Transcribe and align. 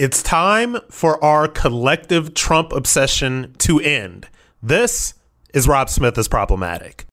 It's 0.00 0.22
time 0.22 0.78
for 0.88 1.22
our 1.22 1.46
collective 1.46 2.32
Trump 2.32 2.72
obsession 2.72 3.54
to 3.58 3.78
end. 3.80 4.28
This 4.62 5.12
is 5.52 5.68
Rob 5.68 5.90
Smith 5.90 6.16
is 6.16 6.26
Problematic. 6.26 7.04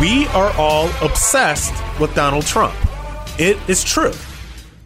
We 0.00 0.26
are 0.28 0.54
all 0.56 0.88
obsessed 1.02 1.74
with 2.00 2.14
Donald 2.14 2.46
Trump. 2.46 2.74
It 3.38 3.58
is 3.68 3.84
true. 3.84 4.14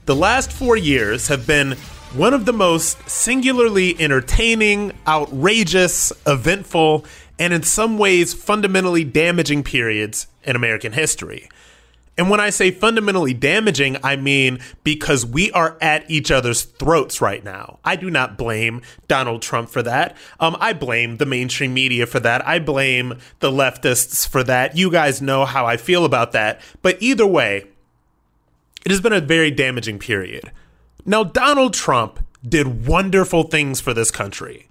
The 0.06 0.16
last 0.16 0.50
four 0.50 0.76
years 0.76 1.28
have 1.28 1.46
been 1.46 1.76
one 2.14 2.34
of 2.34 2.44
the 2.44 2.52
most 2.52 3.08
singularly 3.08 3.94
entertaining, 4.00 4.90
outrageous, 5.06 6.12
eventful, 6.26 7.04
and 7.38 7.52
in 7.52 7.62
some 7.62 7.98
ways 7.98 8.34
fundamentally 8.34 9.04
damaging 9.04 9.62
periods 9.62 10.26
in 10.44 10.56
American 10.56 10.92
history. 10.92 11.48
And 12.18 12.28
when 12.28 12.40
I 12.40 12.50
say 12.50 12.72
fundamentally 12.72 13.32
damaging, 13.32 13.96
I 14.02 14.16
mean 14.16 14.58
because 14.82 15.24
we 15.24 15.52
are 15.52 15.78
at 15.80 16.10
each 16.10 16.32
other's 16.32 16.64
throats 16.64 17.20
right 17.20 17.44
now. 17.44 17.78
I 17.84 17.94
do 17.94 18.10
not 18.10 18.36
blame 18.36 18.82
Donald 19.06 19.40
Trump 19.40 19.70
for 19.70 19.84
that. 19.84 20.16
Um, 20.40 20.56
I 20.58 20.72
blame 20.72 21.18
the 21.18 21.26
mainstream 21.26 21.72
media 21.72 22.06
for 22.06 22.18
that. 22.18 22.44
I 22.46 22.58
blame 22.58 23.18
the 23.38 23.52
leftists 23.52 24.26
for 24.26 24.42
that. 24.42 24.76
You 24.76 24.90
guys 24.90 25.22
know 25.22 25.44
how 25.44 25.64
I 25.64 25.76
feel 25.76 26.04
about 26.04 26.32
that. 26.32 26.60
But 26.82 26.96
either 27.00 27.26
way, 27.26 27.66
it 28.84 28.90
has 28.90 29.00
been 29.00 29.12
a 29.12 29.20
very 29.20 29.52
damaging 29.52 30.00
period. 30.00 30.50
Now, 31.06 31.22
Donald 31.22 31.72
Trump 31.72 32.24
did 32.46 32.86
wonderful 32.86 33.44
things 33.44 33.80
for 33.80 33.94
this 33.94 34.10
country, 34.10 34.68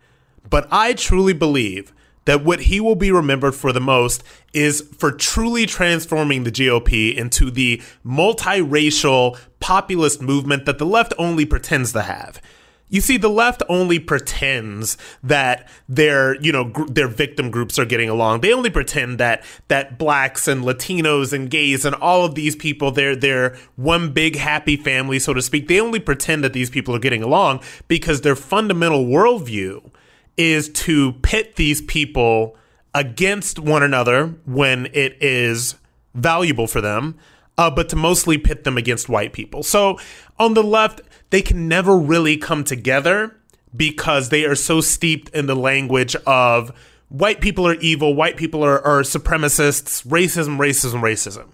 but 0.50 0.68
I 0.70 0.94
truly 0.94 1.34
believe 1.34 1.94
that 2.28 2.44
what 2.44 2.60
he 2.64 2.82
will 2.82 2.96
be 2.96 3.10
remembered 3.10 3.56
for 3.56 3.72
the 3.72 3.80
most 3.80 4.22
is 4.54 4.82
for 4.98 5.12
truly 5.12 5.66
transforming 5.66 6.44
the 6.44 6.52
GOP 6.52 7.16
into 7.16 7.50
the 7.50 7.82
multiracial 8.06 9.40
populist 9.62 10.22
movement 10.22 10.66
that 10.66 10.78
the 10.78 10.86
left 10.86 11.14
only 11.18 11.46
pretends 11.46 11.94
to 11.94 12.02
have. 12.02 12.42
You 12.90 13.00
see, 13.00 13.16
the 13.16 13.30
left 13.30 13.64
only 13.70 13.98
pretends 14.00 14.98
that 15.24 15.70
their, 15.88 16.40
you 16.42 16.52
know, 16.52 16.66
gr- 16.66 16.86
their 16.86 17.08
victim 17.08 17.50
groups 17.50 17.80
are 17.80 17.86
getting 17.86 18.10
along. 18.10 18.42
They 18.42 18.54
only 18.54 18.70
pretend 18.70 19.20
that 19.20 19.44
that 19.70 19.98
blacks 19.98 20.50
and 20.50 20.64
Latinos 20.64 21.32
and 21.32 21.50
gays 21.50 21.86
and 21.86 21.96
all 21.96 22.26
of 22.26 22.36
these 22.36 22.58
people, 22.58 22.92
they're 22.92 23.16
they're 23.16 23.58
one 23.78 24.12
big 24.12 24.36
happy 24.36 24.76
family, 24.76 25.20
so 25.20 25.34
to 25.34 25.42
speak. 25.42 25.70
They 25.70 25.80
only 25.80 26.00
pretend 26.00 26.44
that 26.44 26.54
these 26.54 26.70
people 26.70 26.94
are 26.94 27.00
getting 27.00 27.24
along 27.24 27.62
because 27.88 28.22
their 28.22 28.36
fundamental 28.36 29.06
worldview 29.06 29.92
is 30.38 30.70
to 30.70 31.14
pit 31.14 31.56
these 31.56 31.82
people 31.82 32.56
against 32.94 33.60
one 33.60 33.84
another 33.84 34.28
when 34.46 34.88
it 34.88 35.18
is 35.22 35.76
valuable 36.14 36.68
for 36.68 36.82
them, 36.82 37.18
uh, 37.58 37.70
but 37.70 37.90
to 37.90 37.96
mostly 37.96 38.38
pit 38.38 38.64
them 38.64 38.78
against 38.78 39.10
white 39.10 39.34
people. 39.34 39.64
So 39.64 40.00
on 40.40 40.54
the 40.54 40.64
left, 40.64 41.02
they 41.30 41.42
can 41.42 41.68
never 41.68 41.98
really 41.98 42.38
come 42.38 42.64
together 42.64 43.36
because 43.76 44.30
they 44.30 44.46
are 44.46 44.56
so 44.56 44.82
steeped 44.82 45.30
in 45.30 45.46
the 45.46 45.56
language 45.56 46.16
of 46.26 46.72
white 47.10 47.42
people 47.42 47.68
are 47.68 47.76
evil, 47.76 48.14
white 48.14 48.38
people 48.38 48.64
are, 48.64 48.82
are 48.82 49.02
supremacists, 49.02 50.06
racism, 50.06 50.58
racism, 50.58 51.02
racism. 51.02 51.52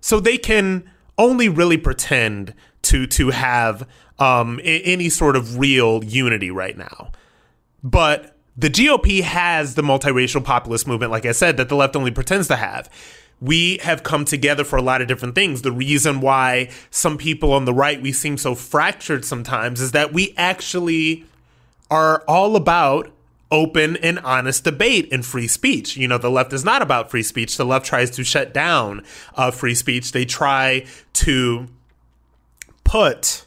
So 0.00 0.20
they 0.20 0.38
can 0.38 0.90
only 1.18 1.48
really 1.48 1.78
pretend 1.78 2.54
to 2.82 3.06
to 3.06 3.30
have 3.30 3.88
um, 4.18 4.60
any 4.62 5.08
sort 5.08 5.36
of 5.36 5.58
real 5.58 6.04
unity 6.04 6.50
right 6.50 6.76
now. 6.76 7.10
But 7.86 8.36
the 8.56 8.68
GOP 8.68 9.22
has 9.22 9.76
the 9.76 9.82
multiracial 9.82 10.42
populist 10.42 10.88
movement, 10.88 11.12
like 11.12 11.24
I 11.24 11.30
said, 11.30 11.56
that 11.56 11.68
the 11.68 11.76
left 11.76 11.94
only 11.94 12.10
pretends 12.10 12.48
to 12.48 12.56
have. 12.56 12.90
We 13.40 13.78
have 13.78 14.02
come 14.02 14.24
together 14.24 14.64
for 14.64 14.76
a 14.76 14.82
lot 14.82 15.02
of 15.02 15.06
different 15.06 15.36
things. 15.36 15.62
The 15.62 15.70
reason 15.70 16.20
why 16.20 16.70
some 16.90 17.16
people 17.16 17.52
on 17.52 17.64
the 17.64 17.72
right 17.72 18.02
we 18.02 18.10
seem 18.10 18.38
so 18.38 18.56
fractured 18.56 19.24
sometimes 19.24 19.80
is 19.80 19.92
that 19.92 20.12
we 20.12 20.34
actually 20.36 21.26
are 21.88 22.24
all 22.26 22.56
about 22.56 23.12
open 23.52 23.96
and 23.98 24.18
honest 24.18 24.64
debate 24.64 25.12
and 25.12 25.24
free 25.24 25.46
speech. 25.46 25.96
You 25.96 26.08
know, 26.08 26.18
the 26.18 26.30
left 26.30 26.52
is 26.52 26.64
not 26.64 26.82
about 26.82 27.08
free 27.08 27.22
speech. 27.22 27.56
The 27.56 27.64
left 27.64 27.86
tries 27.86 28.10
to 28.12 28.24
shut 28.24 28.52
down 28.52 29.04
uh, 29.36 29.52
free 29.52 29.76
speech. 29.76 30.10
They 30.10 30.24
try 30.24 30.86
to 31.12 31.68
put 32.82 33.45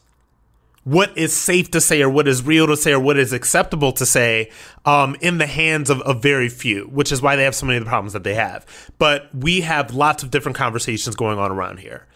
what 0.90 1.16
is 1.16 1.36
safe 1.36 1.70
to 1.70 1.80
say 1.80 2.02
or 2.02 2.10
what 2.10 2.28
is 2.28 2.44
real 2.44 2.66
to 2.66 2.76
say 2.76 2.94
or 2.94 3.00
what 3.00 3.20
is 3.20 3.32
acceptable 3.32 3.92
to 3.92 4.08
say 4.08 4.50
um, 4.86 5.16
in 5.22 5.38
the 5.38 5.46
hands 5.46 5.92
of, 5.92 6.02
of 6.02 6.20
very 6.20 6.50
few, 6.50 6.86
which 6.86 7.12
is 7.12 7.22
why 7.22 7.36
they 7.36 7.44
have 7.44 7.54
so 7.54 7.68
many 7.68 7.78
of 7.78 7.84
the 7.84 7.90
problems 7.90 8.14
that 8.14 8.24
they 8.24 8.34
have. 8.34 8.66
But 8.98 9.30
we 9.34 9.62
have 9.62 9.94
lots 9.94 10.24
of 10.24 10.32
different 10.32 10.58
conversations 10.58 11.16
going 11.16 11.38
on 11.38 11.52
around 11.52 11.78
here. 11.78 12.08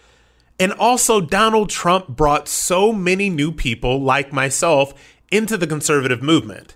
And 0.59 0.71
also, 0.73 1.21
Donald 1.21 1.69
Trump 1.69 2.07
brought 2.07 2.47
so 2.47 2.91
many 2.91 3.29
new 3.29 3.51
people 3.51 4.01
like 4.01 4.33
myself 4.33 4.93
into 5.29 5.55
the 5.55 5.67
conservative 5.67 6.23
movement. 6.23 6.75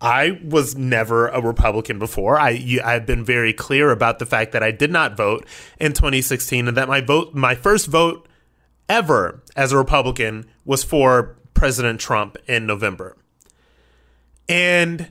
I 0.00 0.40
was 0.42 0.76
never 0.76 1.28
a 1.28 1.42
Republican 1.42 1.98
before. 1.98 2.38
I 2.38 2.78
I've 2.82 3.04
been 3.04 3.24
very 3.24 3.52
clear 3.52 3.90
about 3.90 4.18
the 4.18 4.26
fact 4.26 4.52
that 4.52 4.62
I 4.62 4.70
did 4.70 4.90
not 4.90 5.16
vote 5.16 5.44
in 5.78 5.92
2016 5.92 6.68
and 6.68 6.76
that 6.76 6.88
my 6.88 7.00
vote 7.00 7.34
my 7.34 7.54
first 7.54 7.88
vote 7.88 8.28
ever 8.88 9.42
as 9.56 9.72
a 9.72 9.76
Republican 9.76 10.46
was 10.68 10.84
for 10.84 11.34
President 11.54 11.98
Trump 11.98 12.36
in 12.46 12.66
November. 12.66 13.16
And 14.48 15.08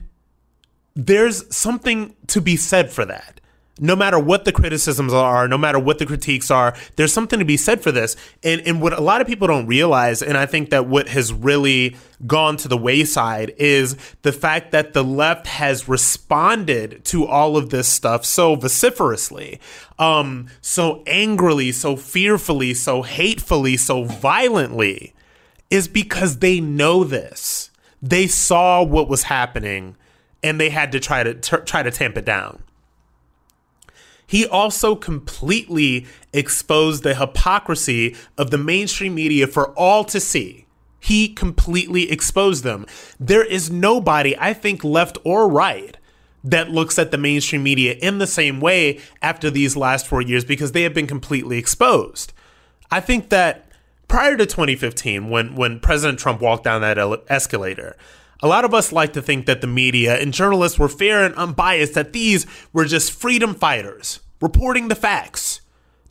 there's 0.94 1.54
something 1.54 2.14
to 2.28 2.40
be 2.40 2.56
said 2.56 2.90
for 2.90 3.04
that 3.04 3.38
no 3.80 3.94
matter 3.94 4.18
what 4.18 4.44
the 4.44 4.52
criticisms 4.52 5.12
are, 5.12 5.46
no 5.46 5.58
matter 5.58 5.78
what 5.78 5.98
the 5.98 6.06
critiques 6.06 6.50
are, 6.50 6.74
there's 6.96 7.12
something 7.12 7.38
to 7.38 7.44
be 7.44 7.56
said 7.56 7.80
for 7.80 7.92
this. 7.92 8.16
And, 8.42 8.60
and 8.62 8.80
what 8.80 8.92
a 8.92 9.00
lot 9.00 9.20
of 9.20 9.26
people 9.26 9.46
don't 9.46 9.66
realize, 9.66 10.22
and 10.22 10.36
I 10.36 10.46
think 10.46 10.70
that 10.70 10.86
what 10.86 11.08
has 11.08 11.32
really 11.32 11.96
gone 12.26 12.56
to 12.58 12.68
the 12.68 12.76
wayside 12.76 13.54
is 13.58 13.96
the 14.22 14.32
fact 14.32 14.72
that 14.72 14.92
the 14.92 15.04
left 15.04 15.46
has 15.46 15.88
responded 15.88 17.04
to 17.06 17.26
all 17.26 17.56
of 17.56 17.70
this 17.70 17.88
stuff 17.88 18.24
so 18.24 18.56
vociferously, 18.56 19.60
um, 19.98 20.48
so 20.60 21.02
angrily, 21.06 21.72
so 21.72 21.96
fearfully, 21.96 22.74
so 22.74 23.02
hatefully, 23.02 23.76
so 23.76 24.04
violently, 24.04 25.14
is 25.70 25.88
because 25.88 26.38
they 26.38 26.60
know 26.60 27.04
this. 27.04 27.70
They 28.00 28.26
saw 28.26 28.82
what 28.82 29.08
was 29.08 29.24
happening 29.24 29.96
and 30.42 30.60
they 30.60 30.70
had 30.70 30.92
to 30.92 31.00
try 31.00 31.22
to 31.22 31.34
t- 31.34 31.56
try 31.64 31.82
to 31.82 31.90
tamp 31.90 32.16
it 32.16 32.24
down. 32.24 32.62
He 34.26 34.46
also 34.46 34.94
completely 34.94 36.06
exposed 36.32 37.02
the 37.02 37.14
hypocrisy 37.14 38.14
of 38.36 38.50
the 38.50 38.58
mainstream 38.58 39.14
media 39.14 39.46
for 39.46 39.70
all 39.70 40.04
to 40.04 40.20
see. 40.20 40.66
He 41.00 41.28
completely 41.28 42.10
exposed 42.10 42.62
them. 42.62 42.84
There 43.18 43.44
is 43.44 43.70
nobody, 43.70 44.36
I 44.38 44.52
think, 44.52 44.84
left 44.84 45.16
or 45.24 45.48
right, 45.48 45.96
that 46.44 46.70
looks 46.70 46.98
at 46.98 47.10
the 47.10 47.18
mainstream 47.18 47.62
media 47.62 47.94
in 47.94 48.18
the 48.18 48.26
same 48.26 48.60
way 48.60 49.00
after 49.22 49.50
these 49.50 49.76
last 49.76 50.06
four 50.06 50.22
years 50.22 50.44
because 50.44 50.72
they 50.72 50.82
have 50.82 50.94
been 50.94 51.06
completely 51.06 51.58
exposed. 51.58 52.32
I 52.90 53.00
think 53.00 53.30
that 53.30 53.67
prior 54.08 54.36
to 54.36 54.46
2015, 54.46 55.30
when, 55.30 55.54
when 55.54 55.80
President 55.80 56.18
Trump 56.18 56.40
walked 56.40 56.64
down 56.64 56.80
that 56.80 56.98
escalator, 57.28 57.96
a 58.42 58.48
lot 58.48 58.64
of 58.64 58.72
us 58.72 58.92
like 58.92 59.12
to 59.12 59.22
think 59.22 59.46
that 59.46 59.60
the 59.60 59.66
media 59.66 60.20
and 60.20 60.32
journalists 60.32 60.78
were 60.78 60.88
fair 60.88 61.24
and 61.24 61.34
unbiased, 61.34 61.94
that 61.94 62.12
these 62.12 62.46
were 62.72 62.84
just 62.84 63.12
freedom 63.12 63.54
fighters 63.54 64.20
reporting 64.40 64.88
the 64.88 64.94
facts. 64.94 65.60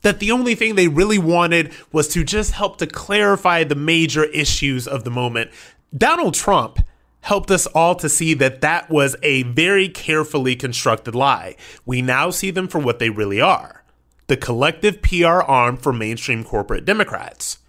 That 0.04 0.20
the 0.20 0.32
only 0.32 0.54
thing 0.54 0.76
they 0.76 0.88
really 0.88 1.18
wanted 1.18 1.74
was 1.92 2.08
to 2.10 2.24
just 2.24 2.52
help 2.52 2.78
to 2.78 2.88
clarify 2.88 3.64
the 3.64 3.76
major 3.76 4.26
issues 4.26 4.88
of 4.88 5.04
the 5.04 5.10
moment. 5.10 5.52
Donald 5.96 6.34
Trump 6.34 6.80
helped 7.22 7.50
us 7.50 7.66
all 7.68 7.96
to 7.96 8.08
see 8.08 8.34
that 8.36 8.62
that 8.62 8.90
was 8.90 9.16
a 9.24 9.44
very 9.44 9.90
carefully 9.90 10.56
constructed 10.56 11.16
lie. 11.16 11.56
We 11.86 12.02
now 12.02 12.30
see 12.30 12.52
them 12.52 12.68
for 12.68 12.80
what 12.80 13.00
they 13.00 13.10
really 13.10 13.42
are 13.42 13.84
the 14.28 14.38
collective 14.38 15.02
PR 15.02 15.42
arm 15.42 15.78
for 15.78 15.94
mainstream 15.94 16.44
corporate 16.44 16.84
Democrats. 16.84 17.60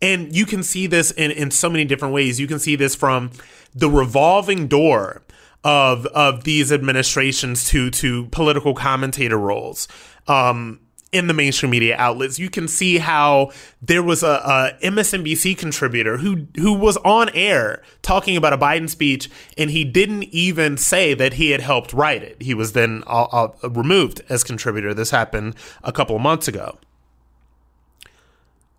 And 0.00 0.34
you 0.34 0.46
can 0.46 0.62
see 0.62 0.86
this 0.86 1.10
in, 1.10 1.30
in 1.30 1.50
so 1.50 1.68
many 1.68 1.84
different 1.84 2.14
ways. 2.14 2.38
You 2.38 2.46
can 2.46 2.58
see 2.58 2.76
this 2.76 2.94
from 2.94 3.30
the 3.74 3.90
revolving 3.90 4.68
door 4.68 5.22
of 5.64 6.06
of 6.06 6.44
these 6.44 6.72
administrations 6.72 7.64
to 7.68 7.90
to 7.90 8.26
political 8.26 8.74
commentator 8.74 9.38
roles. 9.38 9.88
Um, 10.26 10.80
in 11.10 11.26
the 11.26 11.32
mainstream 11.32 11.70
media 11.70 11.96
outlets, 11.96 12.38
you 12.38 12.50
can 12.50 12.68
see 12.68 12.98
how 12.98 13.50
there 13.80 14.02
was 14.02 14.22
a, 14.22 14.76
a, 14.82 14.86
MSNBC 14.86 15.56
contributor 15.56 16.18
who 16.18 16.46
who 16.56 16.74
was 16.74 16.96
on 16.98 17.30
air 17.30 17.82
talking 18.02 18.36
about 18.36 18.52
a 18.52 18.58
Biden 18.58 18.90
speech, 18.90 19.30
and 19.56 19.70
he 19.70 19.84
didn't 19.84 20.24
even 20.24 20.76
say 20.76 21.14
that 21.14 21.34
he 21.34 21.50
had 21.50 21.60
helped 21.60 21.92
write 21.92 22.22
it. 22.22 22.42
He 22.42 22.52
was 22.52 22.72
then 22.72 23.02
uh, 23.06 23.24
uh, 23.24 23.70
removed 23.70 24.20
as 24.28 24.44
contributor. 24.44 24.92
This 24.92 25.10
happened 25.10 25.54
a 25.82 25.92
couple 25.92 26.16
of 26.16 26.22
months 26.22 26.46
ago. 26.46 26.78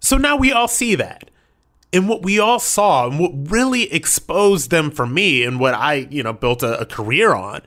So 0.10 0.18
now 0.18 0.38
we 0.38 0.52
all 0.52 0.68
see 0.68 0.96
that. 0.96 1.30
And 1.94 2.10
what 2.10 2.24
we 2.24 2.40
all 2.40 2.58
saw 2.58 3.08
and 3.08 3.20
what 3.20 3.52
really 3.52 3.94
exposed 3.94 4.72
them 4.72 4.90
for 4.90 5.06
me 5.06 5.44
and 5.44 5.60
what 5.60 5.76
I, 5.76 6.08
you 6.10 6.24
know, 6.24 6.34
built 6.34 6.64
a, 6.64 6.80
a 6.80 6.86
career 6.88 7.36
on 7.36 7.62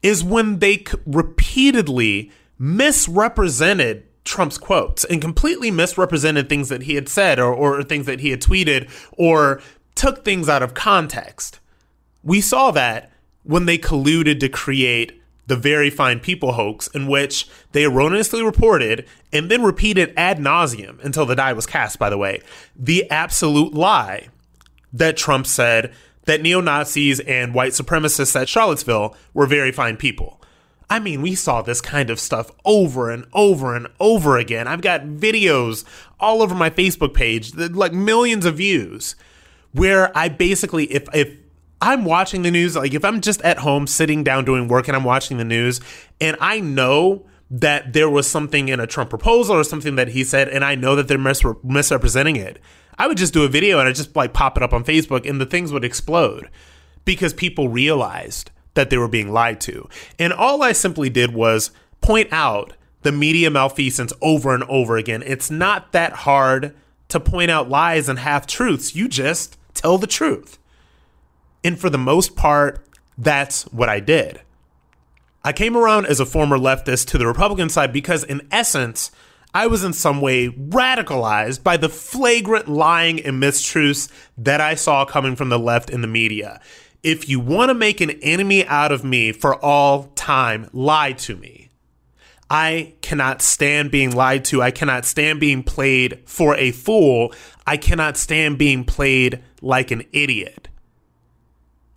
is 0.00 0.22
when 0.22 0.60
they 0.60 0.84
repeatedly 1.04 2.30
misrepresented 2.60 4.04
Trump's 4.24 4.56
quotes 4.56 5.04
and 5.04 5.20
completely 5.20 5.72
misrepresented 5.72 6.48
things 6.48 6.68
that 6.68 6.82
he 6.82 6.94
had 6.94 7.08
said 7.08 7.40
or, 7.40 7.52
or 7.52 7.82
things 7.82 8.06
that 8.06 8.20
he 8.20 8.30
had 8.30 8.40
tweeted 8.40 8.88
or 9.18 9.60
took 9.96 10.24
things 10.24 10.48
out 10.48 10.62
of 10.62 10.74
context. 10.74 11.58
We 12.22 12.40
saw 12.40 12.70
that 12.70 13.10
when 13.42 13.66
they 13.66 13.78
colluded 13.78 14.38
to 14.38 14.48
create 14.48 15.19
the 15.50 15.56
very 15.56 15.90
fine 15.90 16.20
people 16.20 16.52
hoax, 16.52 16.86
in 16.94 17.08
which 17.08 17.48
they 17.72 17.82
erroneously 17.82 18.40
reported 18.40 19.04
and 19.32 19.50
then 19.50 19.64
repeated 19.64 20.14
ad 20.16 20.38
nauseum 20.38 21.04
until 21.04 21.26
the 21.26 21.34
die 21.34 21.52
was 21.52 21.66
cast, 21.66 21.98
by 21.98 22.08
the 22.08 22.16
way, 22.16 22.40
the 22.76 23.10
absolute 23.10 23.74
lie 23.74 24.28
that 24.92 25.16
Trump 25.16 25.48
said 25.48 25.92
that 26.26 26.40
neo 26.40 26.60
Nazis 26.60 27.18
and 27.20 27.52
white 27.52 27.72
supremacists 27.72 28.40
at 28.40 28.48
Charlottesville 28.48 29.16
were 29.34 29.46
very 29.46 29.72
fine 29.72 29.96
people. 29.96 30.40
I 30.88 31.00
mean, 31.00 31.20
we 31.20 31.34
saw 31.34 31.62
this 31.62 31.80
kind 31.80 32.10
of 32.10 32.20
stuff 32.20 32.52
over 32.64 33.10
and 33.10 33.26
over 33.32 33.74
and 33.74 33.88
over 33.98 34.38
again. 34.38 34.68
I've 34.68 34.82
got 34.82 35.02
videos 35.02 35.84
all 36.20 36.42
over 36.42 36.54
my 36.54 36.70
Facebook 36.70 37.12
page, 37.12 37.56
like 37.56 37.92
millions 37.92 38.46
of 38.46 38.56
views, 38.58 39.16
where 39.72 40.16
I 40.16 40.28
basically, 40.28 40.84
if, 40.92 41.08
if 41.12 41.34
I'm 41.80 42.04
watching 42.04 42.42
the 42.42 42.50
news, 42.50 42.76
like 42.76 42.92
if 42.92 43.04
I'm 43.04 43.20
just 43.20 43.40
at 43.42 43.58
home 43.58 43.86
sitting 43.86 44.22
down 44.22 44.44
doing 44.44 44.68
work 44.68 44.86
and 44.88 44.96
I'm 44.96 45.04
watching 45.04 45.38
the 45.38 45.44
news 45.44 45.80
and 46.20 46.36
I 46.40 46.60
know 46.60 47.26
that 47.50 47.94
there 47.94 48.08
was 48.08 48.28
something 48.28 48.68
in 48.68 48.78
a 48.78 48.86
Trump 48.86 49.10
proposal 49.10 49.56
or 49.56 49.64
something 49.64 49.96
that 49.96 50.08
he 50.08 50.22
said, 50.22 50.48
and 50.48 50.64
I 50.64 50.74
know 50.74 50.94
that 50.94 51.08
they're 51.08 51.18
misrepresenting 51.18 52.36
it, 52.36 52.60
I 52.98 53.06
would 53.06 53.16
just 53.16 53.32
do 53.32 53.44
a 53.44 53.48
video 53.48 53.78
and 53.78 53.88
I 53.88 53.92
just 53.92 54.14
like 54.14 54.32
pop 54.32 54.56
it 54.56 54.62
up 54.62 54.72
on 54.72 54.84
Facebook 54.84 55.28
and 55.28 55.40
the 55.40 55.46
things 55.46 55.72
would 55.72 55.84
explode 55.84 56.50
because 57.04 57.32
people 57.32 57.68
realized 57.68 58.50
that 58.74 58.90
they 58.90 58.98
were 58.98 59.08
being 59.08 59.32
lied 59.32 59.60
to. 59.62 59.88
And 60.18 60.32
all 60.32 60.62
I 60.62 60.72
simply 60.72 61.08
did 61.10 61.34
was 61.34 61.70
point 62.00 62.28
out 62.30 62.74
the 63.02 63.10
media 63.10 63.50
malfeasance 63.50 64.12
over 64.20 64.54
and 64.54 64.62
over 64.64 64.96
again. 64.96 65.22
It's 65.26 65.50
not 65.50 65.92
that 65.92 66.12
hard 66.12 66.76
to 67.08 67.18
point 67.18 67.50
out 67.50 67.68
lies 67.68 68.08
and 68.08 68.18
half 68.18 68.46
truths. 68.46 68.94
You 68.94 69.08
just 69.08 69.56
tell 69.74 69.98
the 69.98 70.06
truth. 70.06 70.58
And 71.62 71.78
for 71.78 71.90
the 71.90 71.98
most 71.98 72.36
part, 72.36 72.86
that's 73.18 73.64
what 73.64 73.88
I 73.88 74.00
did. 74.00 74.40
I 75.42 75.52
came 75.52 75.76
around 75.76 76.06
as 76.06 76.20
a 76.20 76.26
former 76.26 76.58
leftist 76.58 77.06
to 77.08 77.18
the 77.18 77.26
Republican 77.26 77.68
side 77.68 77.92
because, 77.92 78.24
in 78.24 78.46
essence, 78.50 79.10
I 79.52 79.66
was 79.66 79.82
in 79.82 79.92
some 79.92 80.20
way 80.20 80.48
radicalized 80.48 81.62
by 81.62 81.76
the 81.76 81.88
flagrant 81.88 82.68
lying 82.68 83.20
and 83.20 83.42
mistruths 83.42 84.10
that 84.38 84.60
I 84.60 84.74
saw 84.74 85.04
coming 85.04 85.36
from 85.36 85.48
the 85.48 85.58
left 85.58 85.90
in 85.90 86.02
the 86.02 86.06
media. 86.06 86.60
If 87.02 87.28
you 87.28 87.40
want 87.40 87.70
to 87.70 87.74
make 87.74 88.00
an 88.00 88.10
enemy 88.22 88.66
out 88.66 88.92
of 88.92 89.02
me 89.02 89.32
for 89.32 89.54
all 89.64 90.04
time, 90.14 90.68
lie 90.72 91.12
to 91.12 91.36
me. 91.36 91.70
I 92.50 92.94
cannot 93.00 93.42
stand 93.42 93.90
being 93.90 94.10
lied 94.10 94.44
to. 94.46 94.60
I 94.60 94.70
cannot 94.70 95.04
stand 95.04 95.40
being 95.40 95.62
played 95.62 96.20
for 96.26 96.56
a 96.56 96.72
fool. 96.72 97.32
I 97.66 97.76
cannot 97.76 98.16
stand 98.16 98.58
being 98.58 98.84
played 98.84 99.42
like 99.62 99.90
an 99.90 100.04
idiot. 100.12 100.68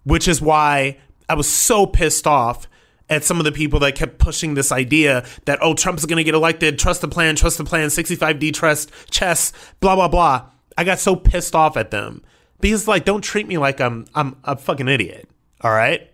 Which 0.03 0.27
is 0.27 0.41
why 0.41 0.97
I 1.29 1.35
was 1.35 1.49
so 1.49 1.85
pissed 1.85 2.27
off 2.27 2.67
at 3.09 3.23
some 3.23 3.39
of 3.39 3.43
the 3.43 3.51
people 3.51 3.79
that 3.79 3.95
kept 3.95 4.17
pushing 4.17 4.53
this 4.53 4.71
idea 4.71 5.25
that, 5.45 5.59
oh, 5.61 5.73
Trump's 5.73 6.05
going 6.05 6.17
to 6.17 6.23
get 6.23 6.33
elected, 6.33 6.79
trust 6.79 7.01
the 7.01 7.07
plan, 7.07 7.35
trust 7.35 7.57
the 7.57 7.63
plan, 7.63 7.89
65D 7.89 8.53
trust, 8.53 8.91
chess, 9.09 9.53
blah, 9.79 9.95
blah, 9.95 10.07
blah. 10.07 10.49
I 10.77 10.83
got 10.83 10.99
so 10.99 11.15
pissed 11.15 11.55
off 11.55 11.77
at 11.77 11.91
them 11.91 12.23
because 12.59 12.87
like 12.87 13.05
don't 13.05 13.21
treat 13.21 13.47
me 13.47 13.57
like 13.57 13.79
I'm 13.79 14.05
I'm 14.15 14.37
a 14.43 14.55
fucking 14.55 14.87
idiot. 14.87 15.29
All 15.61 15.71
right? 15.71 16.09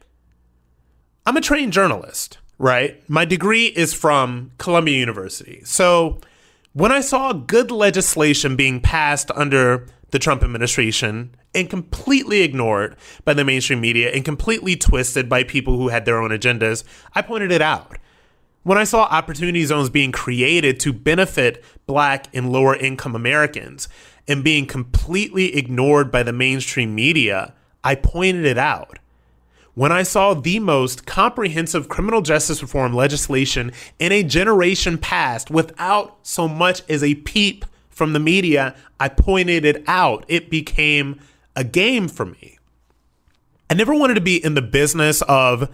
I'm 1.26 1.38
a 1.38 1.42
trained 1.42 1.74
journalist, 1.74 2.40
right? 2.58 3.08
My 3.10 3.24
degree 3.24 3.68
is 3.68 3.94
from 3.94 4.52
Columbia 4.58 4.98
University. 4.98 5.62
So 5.64 6.20
when 6.74 6.92
I 6.92 7.02
saw 7.02 7.34
good 7.34 7.72
legislation 7.72 8.56
being 8.56 8.82
passed 8.82 9.32
under 9.32 9.88
the 10.12 10.20
Trump 10.20 10.44
administration 10.44 11.36
and 11.54 11.70
completely 11.70 12.42
ignored 12.42 12.96
by 13.26 13.34
the 13.34 13.46
mainstream 13.46 13.82
media 13.82 14.12
and 14.12 14.26
completely 14.26 14.76
twisted 14.76 15.30
by 15.30 15.44
people 15.44 15.78
who 15.78 15.90
had 15.90 16.06
their 16.06 16.22
own 16.22 16.32
agendas, 16.32 16.84
I 17.14 17.22
pointed 17.22 17.52
it 17.52 17.62
out. 17.62 17.98
When 18.64 18.78
I 18.78 18.84
saw 18.84 19.04
opportunity 19.04 19.64
zones 19.66 19.90
being 19.90 20.12
created 20.12 20.80
to 20.82 20.94
benefit 20.94 21.64
black 21.86 22.28
and 22.34 22.52
lower 22.52 22.76
income 22.76 23.16
Americans, 23.16 23.88
and 24.30 24.44
being 24.44 24.68
completely 24.68 25.58
ignored 25.58 26.12
by 26.12 26.22
the 26.22 26.32
mainstream 26.32 26.94
media, 26.94 27.54
I 27.84 27.96
pointed 27.96 28.46
it 28.46 28.60
out. 28.60 29.00
When 29.74 29.92
I 29.92 30.04
saw 30.04 30.36
the 30.36 30.60
most 30.60 31.06
comprehensive 31.06 31.90
criminal 31.90 32.22
justice 32.22 32.62
reform 32.62 32.94
legislation 32.94 33.72
in 33.98 34.12
a 34.12 34.24
generation 34.24 34.98
past 34.98 35.50
without 35.50 36.18
so 36.22 36.48
much 36.48 36.84
as 36.88 37.04
a 37.04 37.16
peep 37.16 37.66
from 38.00 38.14
the 38.14 38.20
media, 38.20 38.76
I 39.00 39.10
pointed 39.10 39.64
it 39.66 39.84
out. 39.86 40.26
It 40.28 40.50
became 40.50 41.20
a 41.56 41.64
game 41.64 42.08
for 42.08 42.26
me. 42.26 42.58
I 43.70 43.76
never 43.76 43.94
wanted 43.94 44.16
to 44.16 44.22
be 44.22 44.44
in 44.44 44.56
the 44.56 44.64
business 44.64 45.22
of 45.24 45.70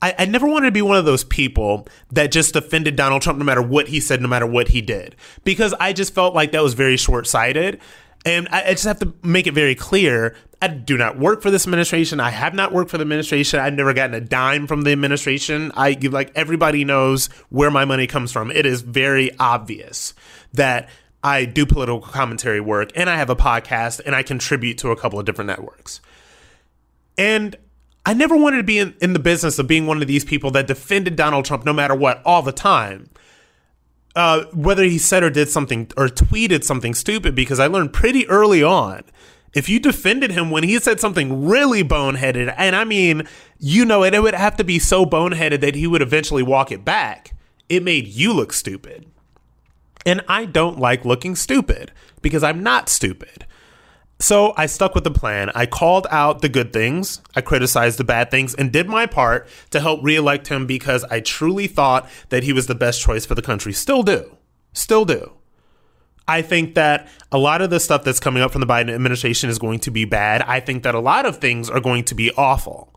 I, 0.00 0.14
I, 0.18 0.24
never 0.26 0.46
wanted 0.46 0.66
to 0.66 0.72
be 0.72 0.82
one 0.82 0.96
of 0.96 1.04
those 1.04 1.24
people 1.24 1.86
that 2.10 2.30
just 2.30 2.52
defended 2.54 2.96
Donald 2.96 3.22
Trump 3.22 3.38
no 3.38 3.44
matter 3.44 3.62
what 3.62 3.88
he 3.88 4.00
said, 4.00 4.20
no 4.20 4.28
matter 4.28 4.46
what 4.46 4.68
he 4.68 4.82
did, 4.82 5.16
because 5.44 5.74
I 5.80 5.92
just 5.92 6.14
felt 6.14 6.34
like 6.34 6.52
that 6.52 6.62
was 6.62 6.74
very 6.74 6.96
short 6.96 7.26
sighted. 7.26 7.80
And 8.26 8.48
I, 8.50 8.68
I 8.68 8.70
just 8.70 8.84
have 8.84 8.98
to 9.00 9.14
make 9.22 9.46
it 9.46 9.54
very 9.54 9.74
clear 9.74 10.34
I 10.64 10.68
do 10.68 10.96
not 10.96 11.18
work 11.18 11.42
for 11.42 11.50
this 11.50 11.66
administration. 11.66 12.20
I 12.20 12.30
have 12.30 12.54
not 12.54 12.72
worked 12.72 12.90
for 12.90 12.96
the 12.96 13.02
administration. 13.02 13.60
I've 13.60 13.74
never 13.74 13.92
gotten 13.92 14.14
a 14.14 14.20
dime 14.20 14.66
from 14.66 14.80
the 14.80 14.92
administration. 14.92 15.72
I 15.74 15.98
like 16.10 16.32
everybody 16.34 16.84
knows 16.86 17.26
where 17.50 17.70
my 17.70 17.84
money 17.84 18.06
comes 18.06 18.32
from. 18.32 18.50
It 18.50 18.64
is 18.64 18.80
very 18.80 19.30
obvious 19.38 20.14
that 20.54 20.88
I 21.24 21.46
do 21.46 21.64
political 21.64 22.00
commentary 22.00 22.60
work 22.60 22.90
and 22.94 23.08
I 23.08 23.16
have 23.16 23.30
a 23.30 23.36
podcast 23.36 24.00
and 24.04 24.14
I 24.14 24.22
contribute 24.22 24.78
to 24.78 24.90
a 24.90 24.96
couple 24.96 25.18
of 25.18 25.24
different 25.24 25.48
networks. 25.48 26.00
And 27.16 27.56
I 28.04 28.12
never 28.12 28.36
wanted 28.36 28.58
to 28.58 28.62
be 28.62 28.78
in, 28.78 28.94
in 29.00 29.14
the 29.14 29.18
business 29.18 29.58
of 29.58 29.66
being 29.66 29.86
one 29.86 30.02
of 30.02 30.06
these 30.06 30.24
people 30.24 30.50
that 30.50 30.66
defended 30.66 31.16
Donald 31.16 31.46
Trump 31.46 31.64
no 31.64 31.72
matter 31.72 31.94
what 31.94 32.20
all 32.24 32.42
the 32.42 32.52
time. 32.52 33.08
Uh, 34.14 34.44
whether 34.52 34.84
he 34.84 34.98
said 34.98 35.24
or 35.24 35.30
did 35.30 35.48
something 35.48 35.90
or 35.96 36.06
tweeted 36.06 36.62
something 36.62 36.94
stupid, 36.94 37.34
because 37.34 37.58
I 37.58 37.66
learned 37.66 37.92
pretty 37.92 38.28
early 38.28 38.62
on 38.62 39.02
if 39.54 39.68
you 39.68 39.78
defended 39.78 40.32
him 40.32 40.50
when 40.50 40.64
he 40.64 40.78
said 40.78 41.00
something 41.00 41.46
really 41.46 41.82
boneheaded, 41.84 42.52
and 42.56 42.76
I 42.76 42.84
mean, 42.84 43.26
you 43.58 43.84
know, 43.84 44.02
it, 44.02 44.14
it 44.14 44.22
would 44.22 44.34
have 44.34 44.56
to 44.56 44.64
be 44.64 44.78
so 44.78 45.06
boneheaded 45.06 45.60
that 45.60 45.74
he 45.74 45.86
would 45.86 46.02
eventually 46.02 46.42
walk 46.42 46.72
it 46.72 46.84
back, 46.84 47.34
it 47.68 47.82
made 47.82 48.08
you 48.08 48.32
look 48.32 48.52
stupid. 48.52 49.06
And 50.06 50.22
I 50.28 50.44
don't 50.44 50.78
like 50.78 51.04
looking 51.04 51.34
stupid 51.34 51.92
because 52.20 52.42
I'm 52.42 52.62
not 52.62 52.88
stupid. 52.88 53.46
So 54.20 54.54
I 54.56 54.66
stuck 54.66 54.94
with 54.94 55.04
the 55.04 55.10
plan. 55.10 55.50
I 55.54 55.66
called 55.66 56.06
out 56.10 56.40
the 56.40 56.48
good 56.48 56.72
things, 56.72 57.20
I 57.34 57.40
criticized 57.40 57.98
the 57.98 58.04
bad 58.04 58.30
things, 58.30 58.54
and 58.54 58.72
did 58.72 58.88
my 58.88 59.06
part 59.06 59.48
to 59.70 59.80
help 59.80 60.02
reelect 60.02 60.48
him 60.48 60.66
because 60.66 61.04
I 61.04 61.20
truly 61.20 61.66
thought 61.66 62.08
that 62.28 62.44
he 62.44 62.52
was 62.52 62.66
the 62.66 62.74
best 62.74 63.02
choice 63.02 63.26
for 63.26 63.34
the 63.34 63.42
country. 63.42 63.72
Still 63.72 64.02
do. 64.02 64.36
Still 64.72 65.04
do. 65.04 65.32
I 66.26 66.40
think 66.42 66.74
that 66.74 67.08
a 67.30 67.38
lot 67.38 67.60
of 67.60 67.70
the 67.70 67.80
stuff 67.80 68.02
that's 68.02 68.20
coming 68.20 68.42
up 68.42 68.52
from 68.52 68.60
the 68.60 68.66
Biden 68.66 68.94
administration 68.94 69.50
is 69.50 69.58
going 69.58 69.80
to 69.80 69.90
be 69.90 70.04
bad. 70.04 70.42
I 70.42 70.60
think 70.60 70.84
that 70.84 70.94
a 70.94 71.00
lot 71.00 71.26
of 71.26 71.38
things 71.38 71.68
are 71.68 71.80
going 71.80 72.04
to 72.04 72.14
be 72.14 72.30
awful. 72.32 72.94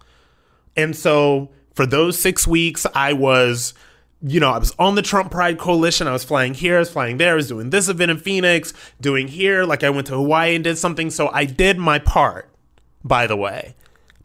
And 0.78 0.96
so 0.96 1.50
for 1.74 1.86
those 1.86 2.18
six 2.20 2.48
weeks, 2.48 2.86
I 2.96 3.14
was 3.14 3.74
you 4.22 4.40
know, 4.40 4.52
I 4.52 4.58
was 4.58 4.74
on 4.80 4.96
the 4.96 5.02
Trump 5.02 5.32
Pride 5.32 5.60
Coalition. 5.60 6.08
I 6.08 6.12
was 6.12 6.24
flying 6.24 6.54
here, 6.54 6.78
I 6.78 6.80
was 6.80 6.92
flying 6.92 7.18
there, 7.18 7.34
I 7.34 7.36
was 7.36 7.48
doing 7.48 7.70
this 7.70 7.88
event 7.88 8.12
in 8.12 8.18
Phoenix, 8.18 8.74
doing 9.00 9.28
here, 9.28 9.64
like 9.64 9.84
I 9.84 9.90
went 9.90 10.08
to 10.08 10.14
Hawaii 10.16 10.56
and 10.56 10.64
did 10.64 10.78
something. 10.78 11.10
So 11.10 11.30
I 11.30 11.46
did 11.46 11.78
my 11.78 12.00
part, 12.00 12.50
by 13.04 13.28
the 13.28 13.36
way, 13.36 13.76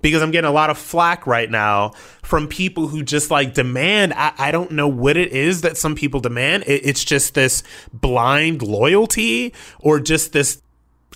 because 0.00 0.22
I'm 0.22 0.30
getting 0.30 0.48
a 0.48 0.52
lot 0.52 0.70
of 0.70 0.78
flack 0.78 1.26
right 1.26 1.50
now 1.50 1.90
from 2.22 2.48
people 2.48 2.88
who 2.88 3.02
just 3.02 3.30
like 3.30 3.52
demand. 3.52 4.14
I, 4.14 4.32
I 4.38 4.50
don't 4.50 4.72
know 4.72 4.88
what 4.88 5.18
it 5.18 5.32
is 5.32 5.60
that 5.60 5.76
some 5.76 5.94
people 5.94 6.20
demand. 6.20 6.64
It, 6.66 6.86
it's 6.86 7.04
just 7.04 7.34
this 7.34 7.62
blind 7.92 8.62
loyalty 8.62 9.52
or 9.78 10.00
just 10.00 10.32
this 10.32 10.62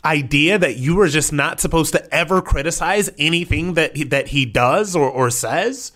idea 0.04 0.58
that 0.58 0.76
you 0.76 1.00
are 1.00 1.08
just 1.08 1.32
not 1.32 1.60
supposed 1.60 1.92
to 1.92 2.14
ever 2.14 2.42
criticize 2.42 3.10
anything 3.18 3.72
that 3.74 3.96
he, 3.96 4.04
that 4.04 4.28
he 4.28 4.44
does 4.44 4.94
or, 4.94 5.10
or 5.10 5.30
says. 5.30 5.92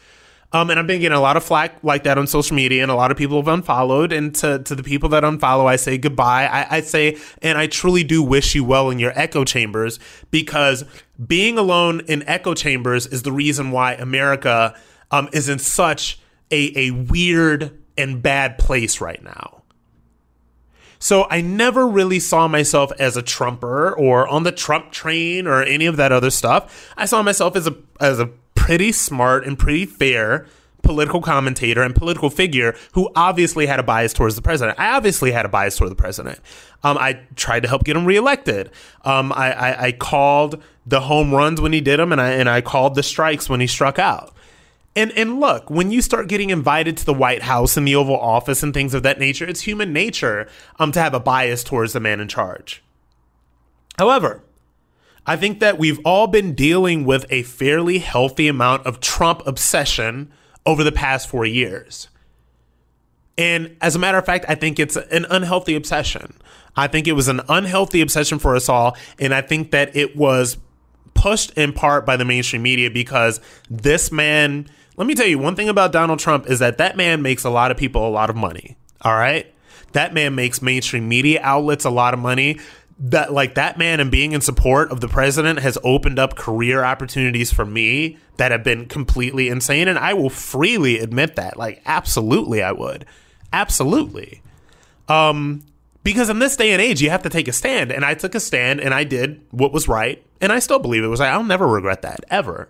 Um, 0.52 0.68
and 0.68 0.80
I've 0.80 0.86
been 0.86 1.00
getting 1.00 1.16
a 1.16 1.20
lot 1.20 1.36
of 1.36 1.44
flack 1.44 1.76
like 1.84 2.02
that 2.04 2.18
on 2.18 2.26
social 2.26 2.56
media, 2.56 2.82
and 2.82 2.90
a 2.90 2.94
lot 2.94 3.12
of 3.12 3.16
people 3.16 3.36
have 3.36 3.46
unfollowed. 3.46 4.12
And 4.12 4.34
to, 4.36 4.58
to 4.60 4.74
the 4.74 4.82
people 4.82 5.08
that 5.10 5.22
unfollow, 5.22 5.66
I 5.66 5.76
say 5.76 5.96
goodbye. 5.96 6.46
I, 6.46 6.78
I 6.78 6.80
say, 6.80 7.18
and 7.40 7.56
I 7.56 7.68
truly 7.68 8.02
do 8.02 8.22
wish 8.22 8.54
you 8.54 8.64
well 8.64 8.90
in 8.90 8.98
your 8.98 9.12
echo 9.14 9.44
chambers 9.44 10.00
because 10.30 10.84
being 11.24 11.56
alone 11.56 12.00
in 12.08 12.24
echo 12.28 12.54
chambers 12.54 13.06
is 13.06 13.22
the 13.22 13.32
reason 13.32 13.70
why 13.70 13.94
America 13.94 14.74
um, 15.12 15.28
is 15.32 15.48
in 15.48 15.60
such 15.60 16.18
a, 16.50 16.76
a 16.76 16.90
weird 16.90 17.78
and 17.96 18.20
bad 18.20 18.58
place 18.58 19.00
right 19.00 19.22
now. 19.22 19.62
So 20.98 21.26
I 21.30 21.40
never 21.40 21.88
really 21.88 22.20
saw 22.20 22.46
myself 22.46 22.92
as 22.98 23.16
a 23.16 23.22
Trumper 23.22 23.96
or 23.96 24.28
on 24.28 24.42
the 24.42 24.52
Trump 24.52 24.92
train 24.92 25.46
or 25.46 25.62
any 25.62 25.86
of 25.86 25.96
that 25.96 26.12
other 26.12 26.28
stuff. 26.28 26.92
I 26.96 27.06
saw 27.06 27.22
myself 27.22 27.56
as 27.56 27.66
a 27.66 27.74
as 28.00 28.20
a 28.20 28.30
pretty 28.70 28.92
smart 28.92 29.44
and 29.44 29.58
pretty 29.58 29.84
fair 29.84 30.46
political 30.82 31.20
commentator 31.20 31.82
and 31.82 31.92
political 31.94 32.30
figure 32.30 32.76
who 32.92 33.10
obviously 33.16 33.66
had 33.66 33.80
a 33.80 33.82
bias 33.82 34.12
towards 34.12 34.36
the 34.36 34.42
president. 34.42 34.78
I 34.78 34.92
obviously 34.96 35.32
had 35.32 35.44
a 35.44 35.48
bias 35.48 35.76
toward 35.76 35.90
the 35.90 35.96
president. 35.96 36.38
Um, 36.84 36.96
I 36.96 37.20
tried 37.34 37.64
to 37.64 37.68
help 37.68 37.84
get 37.84 37.96
him 37.96 38.06
reelected. 38.06 38.70
Um, 39.04 39.32
I, 39.32 39.52
I, 39.52 39.84
I 39.86 39.92
called 39.92 40.62
the 40.86 41.00
home 41.00 41.34
runs 41.34 41.60
when 41.60 41.72
he 41.72 41.80
did 41.80 41.98
them, 41.98 42.12
and 42.12 42.20
I 42.20 42.30
and 42.30 42.48
I 42.48 42.60
called 42.60 42.94
the 42.94 43.02
strikes 43.02 43.48
when 43.48 43.60
he 43.60 43.66
struck 43.66 43.98
out. 43.98 44.32
And 44.96 45.12
and 45.12 45.40
look, 45.40 45.68
when 45.68 45.90
you 45.90 46.00
start 46.00 46.28
getting 46.28 46.50
invited 46.50 46.96
to 46.98 47.04
the 47.04 47.14
White 47.14 47.42
House 47.42 47.76
and 47.76 47.86
the 47.86 47.96
Oval 47.96 48.18
Office 48.18 48.62
and 48.62 48.72
things 48.72 48.94
of 48.94 49.02
that 49.02 49.18
nature, 49.18 49.46
it's 49.46 49.62
human 49.62 49.92
nature 49.92 50.48
um 50.78 50.92
to 50.92 51.00
have 51.00 51.12
a 51.12 51.20
bias 51.20 51.64
towards 51.64 51.92
the 51.92 52.00
man 52.00 52.20
in 52.20 52.28
charge. 52.28 52.82
However, 53.98 54.42
I 55.26 55.36
think 55.36 55.60
that 55.60 55.78
we've 55.78 56.00
all 56.04 56.26
been 56.26 56.54
dealing 56.54 57.04
with 57.04 57.26
a 57.30 57.42
fairly 57.42 57.98
healthy 57.98 58.48
amount 58.48 58.86
of 58.86 59.00
Trump 59.00 59.46
obsession 59.46 60.32
over 60.66 60.82
the 60.82 60.92
past 60.92 61.28
4 61.28 61.46
years. 61.46 62.08
And 63.38 63.76
as 63.80 63.96
a 63.96 63.98
matter 63.98 64.18
of 64.18 64.26
fact, 64.26 64.44
I 64.48 64.54
think 64.54 64.78
it's 64.78 64.96
an 64.96 65.26
unhealthy 65.30 65.74
obsession. 65.74 66.34
I 66.76 66.86
think 66.86 67.06
it 67.06 67.12
was 67.12 67.28
an 67.28 67.40
unhealthy 67.48 68.00
obsession 68.00 68.38
for 68.38 68.54
us 68.54 68.68
all, 68.68 68.96
and 69.18 69.34
I 69.34 69.40
think 69.40 69.70
that 69.70 69.94
it 69.96 70.16
was 70.16 70.56
pushed 71.14 71.50
in 71.58 71.72
part 71.72 72.06
by 72.06 72.16
the 72.16 72.24
mainstream 72.24 72.62
media 72.62 72.90
because 72.90 73.40
this 73.68 74.10
man 74.10 74.68
let 74.96 75.06
me 75.06 75.14
tell 75.14 75.26
you 75.26 75.38
one 75.38 75.56
thing 75.56 75.70
about 75.70 75.92
Donald 75.92 76.18
Trump 76.18 76.46
is 76.46 76.58
that 76.58 76.76
that 76.76 76.94
man 76.94 77.22
makes 77.22 77.44
a 77.44 77.50
lot 77.50 77.70
of 77.70 77.78
people 77.78 78.06
a 78.06 78.10
lot 78.10 78.28
of 78.28 78.36
money. 78.36 78.76
All 79.00 79.16
right. 79.16 79.50
That 79.92 80.12
man 80.12 80.34
makes 80.34 80.60
mainstream 80.60 81.08
media 81.08 81.40
outlets 81.42 81.86
a 81.86 81.90
lot 81.90 82.12
of 82.12 82.20
money. 82.20 82.60
That 83.02 83.32
like 83.32 83.54
that 83.54 83.78
man 83.78 83.98
and 83.98 84.10
being 84.10 84.32
in 84.32 84.42
support 84.42 84.92
of 84.92 85.00
the 85.00 85.08
president 85.08 85.60
has 85.60 85.78
opened 85.82 86.18
up 86.18 86.36
career 86.36 86.84
opportunities 86.84 87.50
for 87.50 87.64
me 87.64 88.18
that 88.36 88.52
have 88.52 88.62
been 88.62 88.86
completely 88.86 89.48
insane. 89.48 89.88
And 89.88 89.98
I 89.98 90.12
will 90.12 90.28
freely 90.28 90.98
admit 90.98 91.36
that. 91.36 91.56
Like, 91.56 91.80
absolutely 91.86 92.62
I 92.62 92.72
would. 92.72 93.06
Absolutely. 93.52 94.42
Um, 95.08 95.62
because 96.04 96.28
in 96.28 96.38
this 96.38 96.56
day 96.56 96.72
and 96.72 96.80
age, 96.80 97.00
you 97.00 97.10
have 97.10 97.22
to 97.22 97.30
take 97.30 97.48
a 97.48 97.52
stand. 97.52 97.90
And 97.90 98.04
I 98.04 98.14
took 98.14 98.34
a 98.34 98.40
stand 98.40 98.80
and 98.80 98.92
I 98.92 99.04
did 99.04 99.40
what 99.50 99.72
was 99.72 99.88
right. 99.88 100.22
And 100.40 100.52
I 100.52 100.58
still 100.58 100.78
believe 100.78 101.02
it 101.02 101.08
was 101.08 101.20
right. 101.20 101.32
I'll 101.32 101.42
never 101.42 101.66
regret 101.66 102.02
that 102.02 102.24
ever. 102.30 102.68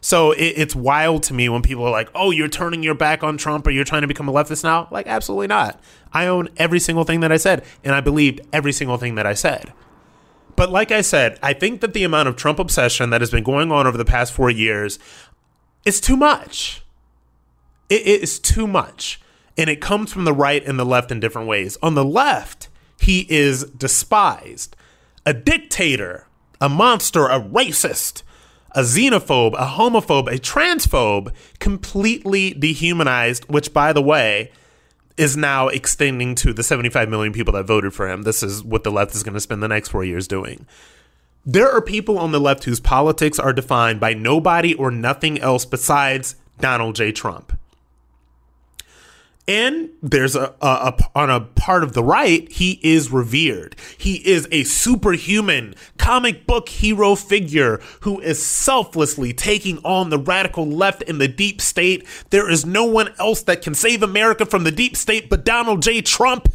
So 0.00 0.32
it, 0.32 0.54
it's 0.56 0.76
wild 0.76 1.22
to 1.24 1.34
me 1.34 1.48
when 1.48 1.62
people 1.62 1.84
are 1.84 1.90
like, 1.90 2.08
"Oh, 2.14 2.30
you're 2.30 2.48
turning 2.48 2.82
your 2.82 2.94
back 2.94 3.22
on 3.22 3.36
Trump 3.36 3.66
or 3.66 3.70
you're 3.70 3.84
trying 3.84 4.02
to 4.02 4.08
become 4.08 4.28
a 4.28 4.32
leftist 4.32 4.64
now." 4.64 4.88
Like, 4.90 5.06
absolutely 5.06 5.48
not. 5.48 5.80
I 6.12 6.26
own 6.26 6.48
every 6.56 6.80
single 6.80 7.04
thing 7.04 7.20
that 7.20 7.32
I 7.32 7.36
said, 7.36 7.64
and 7.84 7.94
I 7.94 8.00
believed 8.00 8.40
every 8.52 8.72
single 8.72 8.96
thing 8.96 9.14
that 9.16 9.26
I 9.26 9.34
said. 9.34 9.72
But 10.56 10.70
like 10.70 10.90
I 10.90 11.02
said, 11.02 11.38
I 11.40 11.52
think 11.52 11.80
that 11.82 11.94
the 11.94 12.02
amount 12.02 12.28
of 12.28 12.34
Trump 12.34 12.58
obsession 12.58 13.10
that 13.10 13.20
has 13.20 13.30
been 13.30 13.44
going 13.44 13.70
on 13.70 13.86
over 13.86 13.96
the 13.96 14.04
past 14.04 14.32
four 14.32 14.50
years 14.50 14.98
is 15.84 16.00
too 16.00 16.16
much. 16.16 16.82
It 17.88 18.02
is 18.06 18.40
too 18.40 18.66
much. 18.66 19.20
And 19.56 19.70
it 19.70 19.80
comes 19.80 20.12
from 20.12 20.24
the 20.24 20.32
right 20.32 20.64
and 20.66 20.78
the 20.78 20.84
left 20.84 21.12
in 21.12 21.20
different 21.20 21.46
ways. 21.46 21.76
On 21.80 21.94
the 21.94 22.04
left, 22.04 22.68
he 23.00 23.26
is 23.28 23.64
despised, 23.66 24.76
a 25.24 25.32
dictator, 25.32 26.26
a 26.60 26.68
monster, 26.68 27.26
a 27.26 27.40
racist 27.40 28.22
a 28.78 28.82
xenophobe, 28.82 29.54
a 29.54 29.66
homophobe, 29.66 30.32
a 30.32 30.38
transphobe, 30.38 31.34
completely 31.58 32.52
dehumanized, 32.52 33.44
which, 33.46 33.72
by 33.72 33.92
the 33.92 34.00
way, 34.00 34.52
is 35.16 35.36
now 35.36 35.66
extending 35.66 36.36
to 36.36 36.52
the 36.52 36.62
75 36.62 37.08
million 37.08 37.32
people 37.32 37.54
that 37.54 37.64
voted 37.64 37.92
for 37.92 38.08
him. 38.08 38.22
This 38.22 38.40
is 38.40 38.62
what 38.62 38.84
the 38.84 38.92
left 38.92 39.16
is 39.16 39.24
going 39.24 39.34
to 39.34 39.40
spend 39.40 39.64
the 39.64 39.68
next 39.68 39.88
four 39.88 40.04
years 40.04 40.28
doing. 40.28 40.64
There 41.44 41.68
are 41.68 41.82
people 41.82 42.20
on 42.20 42.30
the 42.30 42.38
left 42.38 42.62
whose 42.62 42.78
politics 42.78 43.40
are 43.40 43.52
defined 43.52 43.98
by 43.98 44.14
nobody 44.14 44.74
or 44.74 44.92
nothing 44.92 45.40
else 45.40 45.64
besides 45.64 46.36
Donald 46.60 46.94
J. 46.94 47.10
Trump. 47.10 47.58
And 49.48 49.88
there's 50.02 50.36
a, 50.36 50.54
a, 50.60 50.66
a, 50.66 50.98
on 51.14 51.30
a 51.30 51.40
part 51.40 51.82
of 51.82 51.94
the 51.94 52.04
right, 52.04 52.46
he 52.52 52.78
is 52.82 53.10
revered. 53.10 53.76
He 53.96 54.16
is 54.28 54.46
a 54.52 54.64
superhuman 54.64 55.74
comic 55.96 56.46
book 56.46 56.68
hero 56.68 57.14
figure 57.14 57.80
who 58.02 58.20
is 58.20 58.44
selflessly 58.44 59.32
taking 59.32 59.78
on 59.78 60.10
the 60.10 60.18
radical 60.18 60.66
left 60.66 61.00
in 61.02 61.16
the 61.16 61.28
deep 61.28 61.62
state. 61.62 62.06
There 62.28 62.50
is 62.50 62.66
no 62.66 62.84
one 62.84 63.14
else 63.18 63.40
that 63.44 63.62
can 63.62 63.74
save 63.74 64.02
America 64.02 64.44
from 64.44 64.64
the 64.64 64.70
deep 64.70 64.94
state 64.98 65.30
but 65.30 65.46
Donald 65.46 65.82
J. 65.82 66.02
Trump. 66.02 66.52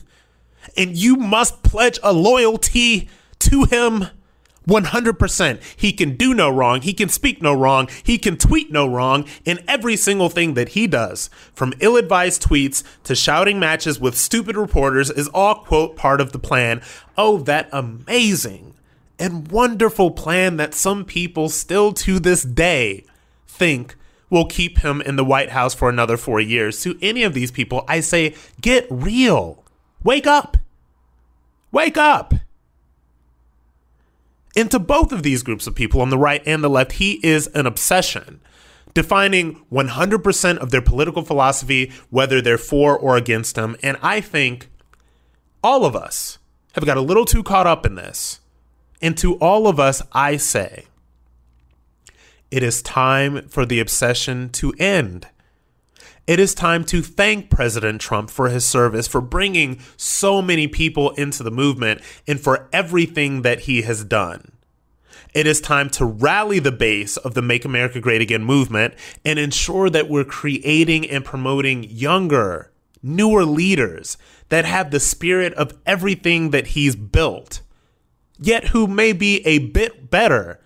And 0.78 0.96
you 0.96 1.16
must 1.16 1.64
pledge 1.64 2.00
a 2.04 2.14
loyalty 2.14 3.10
to 3.40 3.64
him 3.64 4.06
100%. 4.68 5.62
He 5.76 5.92
can 5.92 6.16
do 6.16 6.34
no 6.34 6.50
wrong. 6.50 6.82
He 6.82 6.94
can 6.94 7.10
speak 7.10 7.42
no 7.42 7.54
wrong. 7.54 7.90
He 8.04 8.18
can 8.18 8.38
tweet 8.38 8.72
no 8.72 8.88
wrong 8.88 9.26
in 9.46 9.60
every 9.68 9.96
single 9.96 10.30
thing 10.30 10.54
that 10.54 10.70
he 10.70 10.88
does. 10.88 11.30
From 11.54 11.74
ill 11.80 11.98
advised 11.98 12.44
tweets 12.44 12.84
to 13.04 13.16
shouting 13.16 13.60
matches 13.60 14.00
with 14.00 14.18
stupid 14.18 14.56
reporters 14.56 15.10
is 15.10 15.28
all, 15.30 15.56
quote, 15.56 15.96
part 15.96 16.22
of 16.22 16.32
the 16.32 16.40
plan. 16.40 16.82
Oh, 17.18 17.38
that 17.40 17.70
amazing 17.72 18.74
and 19.20 19.52
wonderful 19.52 20.12
plan 20.12 20.58
that 20.58 20.74
some 20.74 21.06
people 21.06 21.50
still 21.50 21.94
to 21.94 22.20
this 22.20 22.44
day 22.44 23.06
think 23.48 23.96
will 24.30 24.46
keep 24.46 24.80
him 24.80 25.00
in 25.02 25.16
the 25.16 25.24
White 25.24 25.52
House 25.52 25.76
for 25.76 25.90
another 25.90 26.18
four 26.18 26.42
years. 26.42 26.82
To 26.82 26.98
any 27.02 27.24
of 27.24 27.34
these 27.34 27.52
people, 27.52 27.86
I 27.88 28.00
say, 28.00 28.36
get 28.62 28.88
real. 28.90 29.64
Wake 30.04 30.26
up. 30.26 30.58
Wake 31.72 31.98
up. 31.98 32.34
And 34.56 34.70
to 34.72 34.80
both 34.80 35.12
of 35.12 35.24
these 35.24 35.44
groups 35.44 35.68
of 35.68 35.76
people 35.76 36.02
on 36.02 36.10
the 36.10 36.18
right 36.18 36.42
and 36.46 36.64
the 36.64 36.70
left, 36.70 36.94
he 36.94 37.20
is 37.26 37.48
an 37.48 37.66
obsession, 37.66 38.40
defining 38.94 39.66
100% 39.72 40.58
of 40.58 40.70
their 40.72 40.82
political 40.82 41.24
philosophy, 41.24 41.92
whether 42.10 42.42
they're 42.42 42.58
for 42.58 42.98
or 42.98 43.18
against 43.18 43.58
him. 43.58 43.76
And 43.82 43.98
I 44.02 44.22
think 44.22 44.70
all 45.64 45.86
of 45.86 45.96
us 45.96 46.38
have 46.74 46.86
got 46.86 46.98
a 46.98 47.02
little 47.02 47.26
too 47.26 47.44
caught 47.44 47.68
up 47.68 47.86
in 47.86 47.96
this. 47.96 48.40
And 49.02 49.18
to 49.18 49.36
all 49.36 49.68
of 49.68 49.80
us, 49.80 50.02
I 50.12 50.38
say, 50.38 50.86
it 52.52 52.62
is 52.62 52.82
time 52.84 53.48
for 53.48 53.66
the 53.66 53.80
obsession 53.80 54.50
to 54.52 54.74
end. 54.78 55.28
It 56.26 56.40
is 56.40 56.54
time 56.54 56.86
to 56.86 57.02
thank 57.02 57.50
President 57.50 58.00
Trump 58.00 58.30
for 58.30 58.48
his 58.48 58.66
service, 58.66 59.08
for 59.08 59.20
bringing 59.20 59.80
so 59.98 60.42
many 60.42 60.68
people 60.68 61.12
into 61.12 61.44
the 61.44 61.52
movement, 61.52 62.02
and 62.26 62.40
for 62.40 62.70
everything 62.72 63.42
that 63.42 63.62
he 63.62 63.82
has 63.82 64.06
done. 64.06 64.54
It 65.34 65.48
is 65.48 65.60
time 65.60 65.90
to 65.92 66.06
rally 66.06 66.60
the 66.60 66.72
base 66.72 67.18
of 67.18 67.34
the 67.34 67.42
Make 67.42 67.66
America 67.66 68.00
Great 68.00 68.22
Again 68.22 68.44
movement 68.44 68.94
and 69.26 69.38
ensure 69.38 69.90
that 69.90 70.08
we're 70.08 70.24
creating 70.24 71.10
and 71.10 71.26
promoting 71.26 71.84
younger, 71.84 72.72
newer 73.02 73.44
leaders 73.44 74.18
that 74.48 74.64
have 74.64 74.92
the 74.92 75.02
spirit 75.02 75.54
of 75.56 75.78
everything 75.86 76.52
that 76.52 76.68
he's 76.68 76.96
built, 76.96 77.62
yet 78.40 78.70
who 78.70 78.88
may 78.88 79.12
be 79.12 79.46
a 79.46 79.58
bit 79.58 80.10
better 80.10 80.62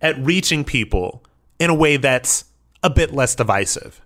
at 0.00 0.18
reaching 0.18 0.64
people 0.64 1.22
in 1.58 1.68
a 1.68 1.74
way 1.74 1.98
that's 1.98 2.46
a 2.82 2.88
bit 2.88 3.12
less 3.12 3.34
divisive. 3.34 4.00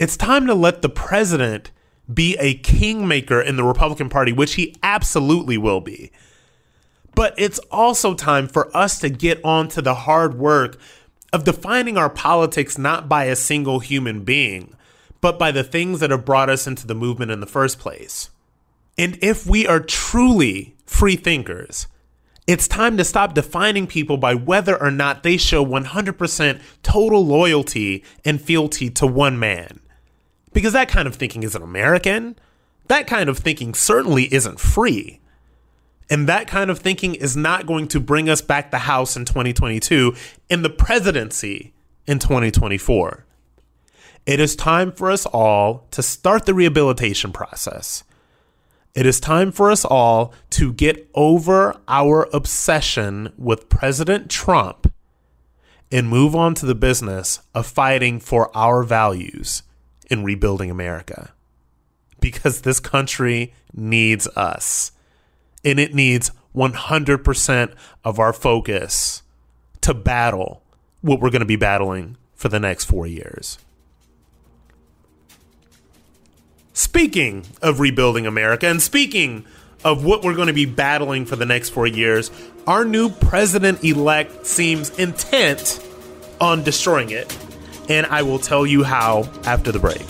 It's 0.00 0.16
time 0.16 0.46
to 0.46 0.54
let 0.54 0.80
the 0.80 0.88
president 0.88 1.72
be 2.12 2.34
a 2.40 2.54
kingmaker 2.54 3.38
in 3.38 3.56
the 3.56 3.64
Republican 3.64 4.08
Party, 4.08 4.32
which 4.32 4.54
he 4.54 4.74
absolutely 4.82 5.58
will 5.58 5.82
be. 5.82 6.10
But 7.14 7.34
it's 7.36 7.58
also 7.70 8.14
time 8.14 8.48
for 8.48 8.74
us 8.74 8.98
to 9.00 9.10
get 9.10 9.44
on 9.44 9.68
to 9.68 9.82
the 9.82 9.94
hard 9.94 10.38
work 10.38 10.78
of 11.34 11.44
defining 11.44 11.98
our 11.98 12.08
politics 12.08 12.78
not 12.78 13.10
by 13.10 13.24
a 13.24 13.36
single 13.36 13.80
human 13.80 14.24
being, 14.24 14.74
but 15.20 15.38
by 15.38 15.52
the 15.52 15.62
things 15.62 16.00
that 16.00 16.10
have 16.10 16.24
brought 16.24 16.48
us 16.48 16.66
into 16.66 16.86
the 16.86 16.94
movement 16.94 17.30
in 17.30 17.40
the 17.40 17.46
first 17.46 17.78
place. 17.78 18.30
And 18.96 19.18
if 19.20 19.46
we 19.46 19.66
are 19.66 19.80
truly 19.80 20.76
free 20.86 21.16
thinkers, 21.16 21.88
it's 22.46 22.66
time 22.66 22.96
to 22.96 23.04
stop 23.04 23.34
defining 23.34 23.86
people 23.86 24.16
by 24.16 24.34
whether 24.34 24.80
or 24.80 24.90
not 24.90 25.24
they 25.24 25.36
show 25.36 25.62
100% 25.62 26.60
total 26.82 27.26
loyalty 27.26 28.02
and 28.24 28.40
fealty 28.40 28.88
to 28.88 29.06
one 29.06 29.38
man. 29.38 29.79
Because 30.52 30.72
that 30.72 30.88
kind 30.88 31.06
of 31.06 31.14
thinking 31.14 31.42
isn't 31.42 31.62
American. 31.62 32.36
That 32.88 33.06
kind 33.06 33.28
of 33.28 33.38
thinking 33.38 33.74
certainly 33.74 34.32
isn't 34.34 34.58
free. 34.58 35.20
And 36.10 36.28
that 36.28 36.48
kind 36.48 36.70
of 36.70 36.80
thinking 36.80 37.14
is 37.14 37.36
not 37.36 37.66
going 37.66 37.86
to 37.88 38.00
bring 38.00 38.28
us 38.28 38.42
back 38.42 38.70
the 38.70 38.78
House 38.78 39.16
in 39.16 39.24
2022 39.24 40.14
and 40.50 40.64
the 40.64 40.70
presidency 40.70 41.72
in 42.06 42.18
2024. 42.18 43.24
It 44.26 44.40
is 44.40 44.56
time 44.56 44.90
for 44.90 45.10
us 45.10 45.24
all 45.26 45.86
to 45.92 46.02
start 46.02 46.46
the 46.46 46.54
rehabilitation 46.54 47.30
process. 47.30 48.02
It 48.92 49.06
is 49.06 49.20
time 49.20 49.52
for 49.52 49.70
us 49.70 49.84
all 49.84 50.34
to 50.50 50.72
get 50.72 51.08
over 51.14 51.80
our 51.86 52.28
obsession 52.32 53.32
with 53.38 53.68
President 53.68 54.28
Trump 54.28 54.92
and 55.92 56.08
move 56.08 56.34
on 56.34 56.54
to 56.56 56.66
the 56.66 56.74
business 56.74 57.40
of 57.54 57.66
fighting 57.66 58.18
for 58.18 58.54
our 58.56 58.82
values 58.82 59.62
in 60.10 60.24
rebuilding 60.24 60.70
America 60.70 61.32
because 62.20 62.62
this 62.62 62.80
country 62.80 63.54
needs 63.72 64.26
us. 64.36 64.92
And 65.64 65.78
it 65.78 65.94
needs 65.94 66.30
100% 66.54 67.74
of 68.04 68.18
our 68.18 68.32
focus 68.32 69.22
to 69.82 69.94
battle 69.94 70.62
what 71.00 71.20
we're 71.20 71.30
going 71.30 71.40
to 71.40 71.46
be 71.46 71.56
battling 71.56 72.16
for 72.34 72.48
the 72.48 72.60
next 72.60 72.84
four 72.84 73.06
years. 73.06 73.58
speaking 76.80 77.44
of 77.60 77.78
rebuilding 77.78 78.26
America 78.26 78.66
and 78.66 78.80
speaking 78.80 79.44
of 79.84 80.02
what 80.02 80.22
we're 80.22 80.34
going 80.34 80.46
to 80.46 80.52
be 80.52 80.64
battling 80.66 81.26
for 81.26 81.36
the 81.36 81.44
next 81.46 81.70
four 81.70 81.86
years, 81.86 82.30
our 82.66 82.84
new 82.84 83.10
president 83.10 83.84
elect 83.84 84.46
seems 84.46 84.90
intent 84.98 85.84
on 86.40 86.62
destroying 86.62 87.10
it. 87.10 87.36
And 87.90 88.06
I 88.06 88.22
will 88.22 88.38
tell 88.38 88.64
you 88.64 88.84
how 88.84 89.28
after 89.44 89.72
the 89.72 89.80
break. 89.80 90.06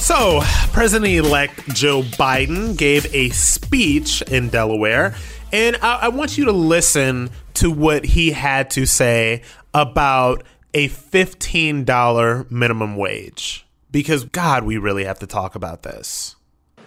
So, 0.00 0.40
President 0.72 1.12
elect 1.12 1.68
Joe 1.74 2.00
Biden 2.00 2.74
gave 2.74 3.14
a 3.14 3.28
speech 3.28 4.22
in 4.22 4.48
Delaware, 4.48 5.14
and 5.52 5.76
I, 5.82 5.96
I, 6.02 6.08
want 6.08 6.38
you 6.38 6.46
to 6.46 6.52
listen 6.52 7.28
to 7.54 7.70
what 7.70 8.06
he 8.06 8.30
had 8.30 8.70
to 8.70 8.86
say 8.86 9.42
about 9.74 10.42
a 10.74 10.88
$15 10.88 12.50
minimum 12.50 12.96
wage. 12.96 13.66
Because, 13.90 14.24
God, 14.24 14.64
we 14.64 14.76
really 14.76 15.04
have 15.04 15.18
to 15.20 15.26
talk 15.26 15.54
about 15.54 15.82
this. 15.82 16.36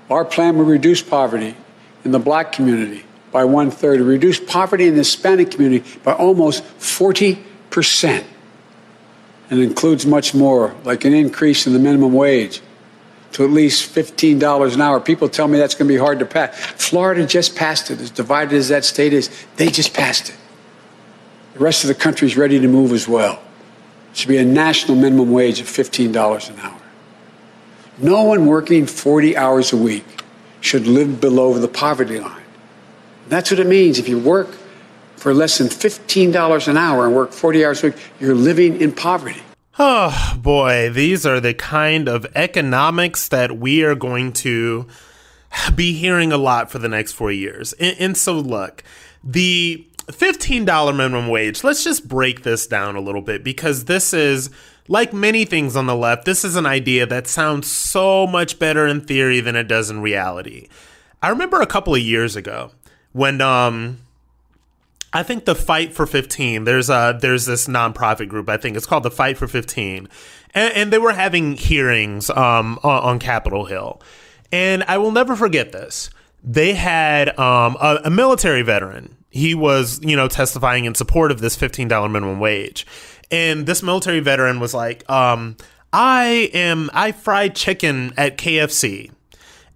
Our 0.10 0.26
plan 0.26 0.58
will 0.58 0.66
reduce 0.66 1.02
poverty 1.02 1.56
in 2.04 2.12
the 2.12 2.20
black 2.20 2.52
community 2.52 3.06
by 3.32 3.46
one 3.46 3.72
third, 3.72 4.02
reduce 4.02 4.40
poverty 4.40 4.88
in 4.88 4.94
the 4.94 5.00
Hispanic 5.00 5.52
community 5.52 5.90
by 6.04 6.14
almost 6.14 6.64
40 6.64 7.44
percent. 7.70 8.26
And 9.50 9.60
includes 9.60 10.06
much 10.06 10.34
more, 10.34 10.76
like 10.84 11.04
an 11.04 11.14
increase 11.14 11.68
in 11.68 11.74
the 11.74 11.80
minimum 11.80 12.14
wage 12.14 12.62
to 13.34 13.44
at 13.44 13.50
least 13.50 13.94
$15 13.94 14.74
an 14.74 14.82
hour. 14.82 15.00
People 15.00 15.30
tell 15.30 15.48
me 15.48 15.58
that's 15.58 15.76
going 15.76 15.88
to 15.88 15.94
be 15.94 16.00
hard 16.00 16.20
to 16.20 16.26
pass. 16.26 16.56
Florida 16.58 17.26
just 17.26 17.56
passed 17.56 17.92
it. 17.92 18.00
As 18.00 18.12
divided 18.12 18.54
as 18.54 18.70
that 18.70 18.86
state 18.86 19.14
is, 19.14 19.30
they 19.56 19.70
just 19.70 19.94
passed 19.94 20.30
it. 20.30 20.38
The 21.54 21.60
rest 21.60 21.84
of 21.84 21.90
the 21.90 21.96
country 21.96 22.28
is 22.28 22.38
ready 22.38 22.60
to 22.60 22.68
move 22.68 22.92
as 22.92 23.08
well. 23.08 23.42
Should 24.14 24.30
be 24.30 24.38
a 24.38 24.46
national 24.46 24.98
minimum 24.98 25.32
wage 25.32 25.60
of 25.60 25.68
$15 25.68 26.50
an 26.50 26.60
hour. 26.60 26.82
No 27.98 28.24
one 28.24 28.46
working 28.46 28.86
40 28.86 29.38
hours 29.38 29.74
a 29.74 29.78
week 29.78 30.06
should 30.60 30.88
live 30.88 31.22
below 31.22 31.54
the 31.54 31.68
poverty 31.68 32.20
line. 32.20 32.44
That's 33.30 33.52
what 33.52 33.60
it 33.60 33.68
means. 33.68 34.00
If 34.00 34.10
you 34.10 34.20
work 34.20 34.58
for 35.16 35.34
less 35.34 35.58
than 35.60 35.68
$15 35.68 36.68
an 36.68 36.78
hour 36.78 37.06
and 37.06 37.16
work 37.16 37.32
40 37.32 37.66
hours 37.66 37.84
a 37.84 37.88
week, 37.88 37.96
you're 38.20 38.36
living 38.36 38.82
in 38.82 38.92
poverty. 38.92 39.42
Oh 39.80 40.38
boy, 40.38 40.90
these 40.90 41.26
are 41.26 41.40
the 41.40 41.54
kind 41.54 42.10
of 42.10 42.26
economics 42.36 43.28
that 43.30 43.58
we 43.58 43.84
are 43.84 43.96
going 43.96 44.34
to 44.34 44.88
be 45.76 45.94
hearing 45.94 46.32
a 46.32 46.38
lot 46.38 46.72
for 46.72 46.80
the 46.80 46.90
next 46.90 47.14
four 47.14 47.32
years. 47.32 47.74
And, 47.74 47.96
and 48.00 48.18
so, 48.18 48.34
look, 48.34 48.84
the 49.24 49.86
$15 50.12 50.96
minimum 50.96 51.28
wage, 51.28 51.64
let's 51.64 51.84
just 51.84 52.08
break 52.08 52.44
this 52.44 52.68
down 52.68 52.96
a 52.96 53.02
little 53.02 53.22
bit 53.22 53.44
because 53.44 53.86
this 53.86 54.14
is, 54.14 54.50
like 54.88 55.14
many 55.14 55.46
things 55.46 55.76
on 55.76 55.86
the 55.86 55.96
left, 55.96 56.26
this 56.26 56.44
is 56.44 56.56
an 56.56 56.66
idea 56.66 57.06
that 57.06 57.28
sounds 57.28 57.72
so 57.72 58.28
much 58.28 58.60
better 58.60 58.88
in 58.88 59.02
theory 59.02 59.40
than 59.40 59.56
it 59.56 59.68
does 59.68 59.90
in 59.90 60.02
reality. 60.02 60.68
I 61.22 61.30
remember 61.30 61.62
a 61.62 61.68
couple 61.68 61.94
of 61.94 62.02
years 62.02 62.36
ago 62.36 62.72
when, 63.14 63.42
um, 63.42 64.00
I 65.14 65.24
think 65.24 65.46
the 65.46 65.56
Fight 65.56 65.94
for 65.94 66.06
15. 66.06 66.64
There's 66.64 66.90
a 66.90 67.18
there's 67.20 67.46
this 67.46 67.68
nonprofit 67.68 68.30
group. 68.30 68.48
I 68.48 68.58
think 68.58 68.78
it's 68.78 68.86
called 68.86 69.04
the 69.04 69.12
Fight 69.12 69.38
for 69.38 69.48
15, 69.48 70.08
and, 70.54 70.74
and 70.74 70.94
they 70.94 70.98
were 70.98 71.12
having 71.12 71.58
hearings 71.58 72.30
um, 72.30 72.80
on, 72.84 73.04
on, 73.04 73.20
Capitol 73.20 73.66
Hill, 73.66 74.02
and 74.52 74.84
I 74.84 74.98
will 74.98 75.12
never 75.12 75.36
forget 75.36 75.72
this. 75.72 76.10
They 76.44 76.74
had 76.74 77.38
um, 77.38 77.76
a, 77.82 78.02
a 78.06 78.10
military 78.10 78.62
veteran. 78.62 79.18
He 79.32 79.56
was 79.56 80.00
you 80.04 80.16
know 80.16 80.28
testifying 80.28 80.86
in 80.86 80.94
support 80.94 81.32
of 81.32 81.42
this 81.42 81.56
fifteen 81.56 81.88
dollar 81.88 82.10
minimum 82.10 82.40
wage, 82.40 82.86
and 83.32 83.66
this 83.66 83.82
military 83.82 84.20
veteran 84.20 84.60
was 84.60 84.74
like, 84.74 85.10
um, 85.10 85.58
"I 85.92 86.52
am 86.54 86.92
I 86.94 87.14
fried 87.14 87.56
chicken 87.56 88.14
at 88.18 88.38
KFC." 88.38 89.10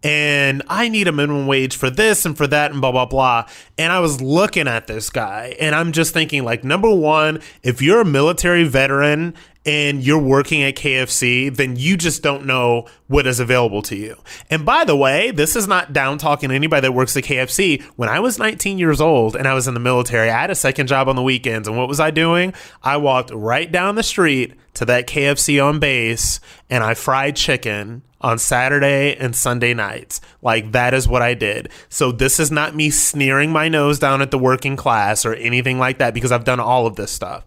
And 0.06 0.62
I 0.68 0.88
need 0.88 1.08
a 1.08 1.12
minimum 1.12 1.48
wage 1.48 1.76
for 1.76 1.89
this 1.89 2.28
and 2.28 2.38
for 2.38 2.46
that 2.46 2.72
and 2.72 2.80
blah 2.80 2.91
blah 2.91 3.08
blah. 3.08 3.48
And 3.76 3.91
I 3.91 4.00
was 4.00 4.22
looking 4.22 4.68
at 4.68 4.86
this 4.86 5.10
guy 5.10 5.56
and 5.60 5.74
I'm 5.74 5.91
just 5.91 6.13
thinking 6.13 6.44
like 6.44 6.63
number 6.63 6.94
1, 6.94 7.41
if 7.63 7.82
you're 7.82 8.02
a 8.02 8.06
military 8.06 8.65
veteran 8.65 9.34
and 9.65 10.06
you're 10.06 10.22
working 10.22 10.62
at 10.62 10.76
KFC, 10.76 11.54
then 11.56 11.76
you 11.76 11.98
just 11.98 12.22
don't 12.22 12.46
know 12.46 12.86
what 13.08 13.26
is 13.26 13.39
available 13.39 13.82
to 13.82 13.96
you. 13.96 14.15
And 14.52 14.63
by 14.63 14.84
the 14.84 14.96
way, 14.96 15.32
this 15.32 15.56
is 15.56 15.68
not 15.68 15.91
down 15.91 16.20
talking 16.20 16.52
anybody 16.52 16.82
that 16.82 16.91
works 16.91 17.18
at 17.18 17.24
KFC. 17.24 17.82
When 17.96 18.08
I 18.08 18.20
was 18.20 18.38
19 18.38 18.78
years 18.78 19.02
old 19.02 19.36
and 19.36 19.48
I 19.48 19.56
was 19.56 19.68
in 19.68 19.74
the 19.74 19.80
military, 19.80 20.30
I 20.30 20.39
had 20.39 20.52
a 20.52 20.56
second 20.56 20.86
job 20.86 21.10
on 21.10 21.15
the 21.15 21.24
weekends. 21.24 21.68
And 21.68 21.76
what 21.78 21.88
was 21.88 22.00
I 22.00 22.12
doing? 22.12 22.54
I 22.84 22.98
walked 22.98 23.32
right 23.32 23.72
down 23.72 23.96
the 23.96 24.04
street 24.04 24.54
to 24.76 24.86
that 24.86 25.08
KFC 25.08 25.63
on 25.63 25.80
base 25.80 26.39
and 26.70 26.84
I 26.84 26.94
fried 26.94 27.36
chicken 27.36 28.04
on 28.26 28.40
Saturday 28.40 29.16
and 29.16 29.36
Sunday 29.36 29.76
nights. 29.76 30.20
Like 30.42 30.72
that 30.72 30.96
is 30.96 31.08
what 31.08 31.22
I 31.22 31.36
did. 31.36 31.70
So 31.90 32.12
this 32.12 32.40
is 32.40 32.50
not 32.50 32.76
me 32.76 32.90
sneering 32.90 33.52
my 33.52 33.70
nose 33.70 34.00
down 34.00 34.24
at 34.24 34.32
the 34.32 34.40
working 34.40 34.76
class 34.76 35.28
or 35.28 35.36
anything 35.36 35.78
like 35.78 36.00
that 36.00 36.16
because 36.16 36.32
I've 36.32 36.44
done 36.44 36.60
all 36.60 36.88
of 36.88 36.96
this 36.96 37.12
stuff. 37.12 37.46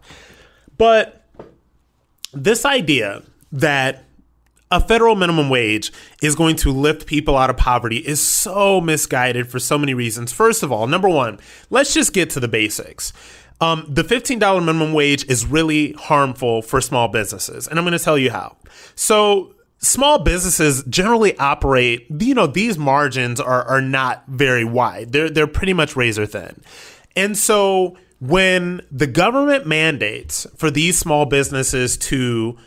But 0.77 1.25
this 2.31 2.63
idea 2.63 3.23
that 3.51 4.05
a 4.71 4.79
federal 4.79 5.15
minimum 5.15 5.49
wage 5.49 5.91
is 6.21 6.33
going 6.33 6.55
to 6.57 6.71
lift 6.71 7.05
people 7.07 7.35
out 7.35 7.49
of 7.49 7.57
poverty 7.57 7.97
is 7.97 8.25
so 8.25 8.79
misguided 8.79 9.49
for 9.49 9.59
so 9.59 9.77
many 9.77 9.93
reasons. 9.93 10.31
First 10.31 10.63
of 10.63 10.71
all, 10.71 10.87
number 10.87 11.09
one, 11.09 11.39
let's 11.69 11.93
just 11.93 12.13
get 12.13 12.29
to 12.31 12.39
the 12.39 12.47
basics. 12.47 13.11
Um, 13.59 13.85
the 13.89 14.03
$15 14.03 14.39
minimum 14.63 14.93
wage 14.93 15.25
is 15.27 15.45
really 15.45 15.91
harmful 15.93 16.61
for 16.61 16.79
small 16.79 17.09
businesses, 17.09 17.67
and 17.67 17.77
I'm 17.77 17.83
going 17.83 17.97
to 17.97 18.03
tell 18.03 18.17
you 18.17 18.31
how. 18.31 18.55
So, 18.95 19.53
small 19.79 20.19
businesses 20.19 20.83
generally 20.83 21.37
operate, 21.37 22.05
you 22.19 22.35
know, 22.35 22.47
these 22.47 22.77
margins 22.77 23.39
are, 23.39 23.63
are 23.63 23.81
not 23.81 24.23
very 24.27 24.63
wide. 24.63 25.11
They're, 25.11 25.29
they're 25.29 25.47
pretty 25.47 25.73
much 25.73 25.95
razor 25.95 26.25
thin. 26.25 26.61
And 27.15 27.37
so, 27.37 27.97
when 28.21 28.81
the 28.91 29.07
government 29.07 29.65
mandates 29.65 30.45
for 30.57 30.69
these 30.69 30.97
small 30.97 31.25
businesses 31.25 31.97
to 31.97 32.57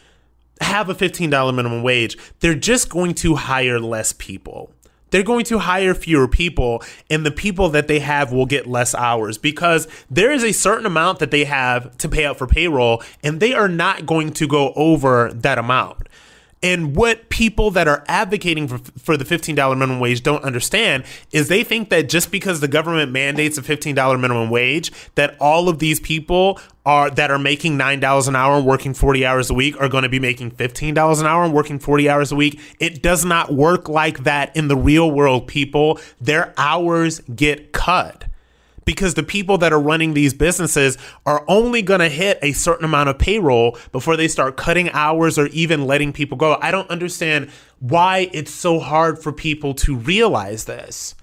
have 0.62 0.88
a 0.88 0.94
$15 0.94 1.54
minimum 1.54 1.82
wage, 1.82 2.16
they're 2.40 2.54
just 2.54 2.88
going 2.88 3.14
to 3.14 3.34
hire 3.34 3.78
less 3.78 4.14
people. 4.14 4.72
They're 5.10 5.22
going 5.22 5.44
to 5.46 5.58
hire 5.58 5.94
fewer 5.94 6.26
people, 6.26 6.82
and 7.10 7.24
the 7.24 7.30
people 7.30 7.68
that 7.70 7.86
they 7.86 7.98
have 7.98 8.32
will 8.32 8.46
get 8.46 8.66
less 8.66 8.94
hours 8.94 9.36
because 9.36 9.86
there 10.10 10.32
is 10.32 10.42
a 10.42 10.52
certain 10.52 10.86
amount 10.86 11.18
that 11.18 11.30
they 11.30 11.44
have 11.44 11.94
to 11.98 12.08
pay 12.08 12.24
out 12.24 12.38
for 12.38 12.46
payroll, 12.46 13.02
and 13.22 13.38
they 13.38 13.52
are 13.52 13.68
not 13.68 14.06
going 14.06 14.32
to 14.32 14.48
go 14.48 14.72
over 14.74 15.30
that 15.34 15.58
amount. 15.58 16.08
And 16.62 16.94
what 16.94 17.28
people 17.28 17.70
that 17.72 17.88
are 17.88 18.04
advocating 18.06 18.68
for, 18.68 18.78
for 18.98 19.16
the 19.16 19.24
$15 19.24 19.56
minimum 19.76 19.98
wage 19.98 20.22
don't 20.22 20.44
understand 20.44 21.04
is 21.32 21.48
they 21.48 21.64
think 21.64 21.90
that 21.90 22.08
just 22.08 22.30
because 22.30 22.60
the 22.60 22.68
government 22.68 23.10
mandates 23.10 23.58
a 23.58 23.62
$15 23.62 24.20
minimum 24.20 24.48
wage, 24.48 24.92
that 25.16 25.36
all 25.40 25.68
of 25.68 25.80
these 25.80 25.98
people 25.98 26.60
are 26.84 27.10
that 27.10 27.30
are 27.30 27.38
making 27.38 27.78
$9 27.78 28.28
an 28.28 28.36
hour 28.36 28.56
and 28.56 28.66
working 28.66 28.92
40 28.92 29.24
hours 29.24 29.50
a 29.50 29.54
week 29.54 29.80
are 29.80 29.88
going 29.88 30.02
to 30.02 30.08
be 30.08 30.18
making 30.18 30.50
$15 30.50 31.20
an 31.20 31.26
hour 31.26 31.44
and 31.44 31.54
working 31.54 31.78
40 31.78 32.08
hours 32.08 32.32
a 32.32 32.36
week. 32.36 32.60
It 32.80 33.02
does 33.02 33.24
not 33.24 33.52
work 33.52 33.88
like 33.88 34.24
that 34.24 34.56
in 34.56 34.68
the 34.68 34.76
real 34.76 35.10
world, 35.10 35.46
people. 35.46 36.00
Their 36.20 36.52
hours 36.56 37.20
get 37.34 37.72
cut 37.72 38.24
because 38.84 39.14
the 39.14 39.22
people 39.22 39.58
that 39.58 39.72
are 39.72 39.80
running 39.80 40.14
these 40.14 40.34
businesses 40.34 40.98
are 41.26 41.44
only 41.48 41.82
going 41.82 42.00
to 42.00 42.08
hit 42.08 42.38
a 42.42 42.52
certain 42.52 42.84
amount 42.84 43.08
of 43.08 43.18
payroll 43.18 43.78
before 43.92 44.16
they 44.16 44.28
start 44.28 44.56
cutting 44.56 44.90
hours 44.90 45.38
or 45.38 45.46
even 45.48 45.86
letting 45.86 46.12
people 46.12 46.36
go. 46.36 46.58
I 46.60 46.70
don't 46.70 46.90
understand 46.90 47.50
why 47.80 48.30
it's 48.32 48.52
so 48.52 48.78
hard 48.78 49.22
for 49.22 49.32
people 49.32 49.74
to 49.74 49.96
realize 49.96 50.64
this. 50.64 51.14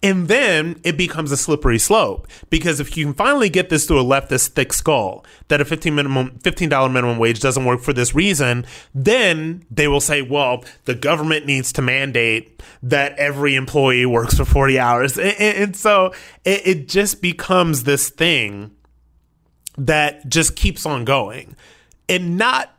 And 0.00 0.28
then 0.28 0.80
it 0.84 0.96
becomes 0.96 1.32
a 1.32 1.36
slippery 1.36 1.78
slope 1.78 2.28
because 2.50 2.78
if 2.78 2.96
you 2.96 3.06
can 3.06 3.14
finally 3.14 3.48
get 3.48 3.68
this 3.68 3.84
through 3.84 4.00
a 4.00 4.04
leftist 4.04 4.50
thick 4.50 4.72
skull 4.72 5.24
that 5.48 5.60
a 5.60 5.64
15 5.64 5.92
minimum 5.92 6.38
$15 6.38 6.92
minimum 6.92 7.18
wage 7.18 7.40
doesn't 7.40 7.64
work 7.64 7.80
for 7.80 7.92
this 7.92 8.14
reason, 8.14 8.64
then 8.94 9.64
they 9.70 9.88
will 9.88 10.00
say, 10.00 10.22
well, 10.22 10.64
the 10.84 10.94
government 10.94 11.46
needs 11.46 11.72
to 11.72 11.82
mandate 11.82 12.62
that 12.80 13.18
every 13.18 13.56
employee 13.56 14.06
works 14.06 14.36
for 14.36 14.44
40 14.44 14.78
hours. 14.78 15.18
And, 15.18 15.36
and 15.40 15.76
so 15.76 16.12
it, 16.44 16.64
it 16.64 16.88
just 16.88 17.20
becomes 17.20 17.82
this 17.82 18.08
thing 18.08 18.70
that 19.76 20.28
just 20.28 20.54
keeps 20.54 20.86
on 20.86 21.04
going. 21.04 21.56
And 22.08 22.38
not 22.38 22.72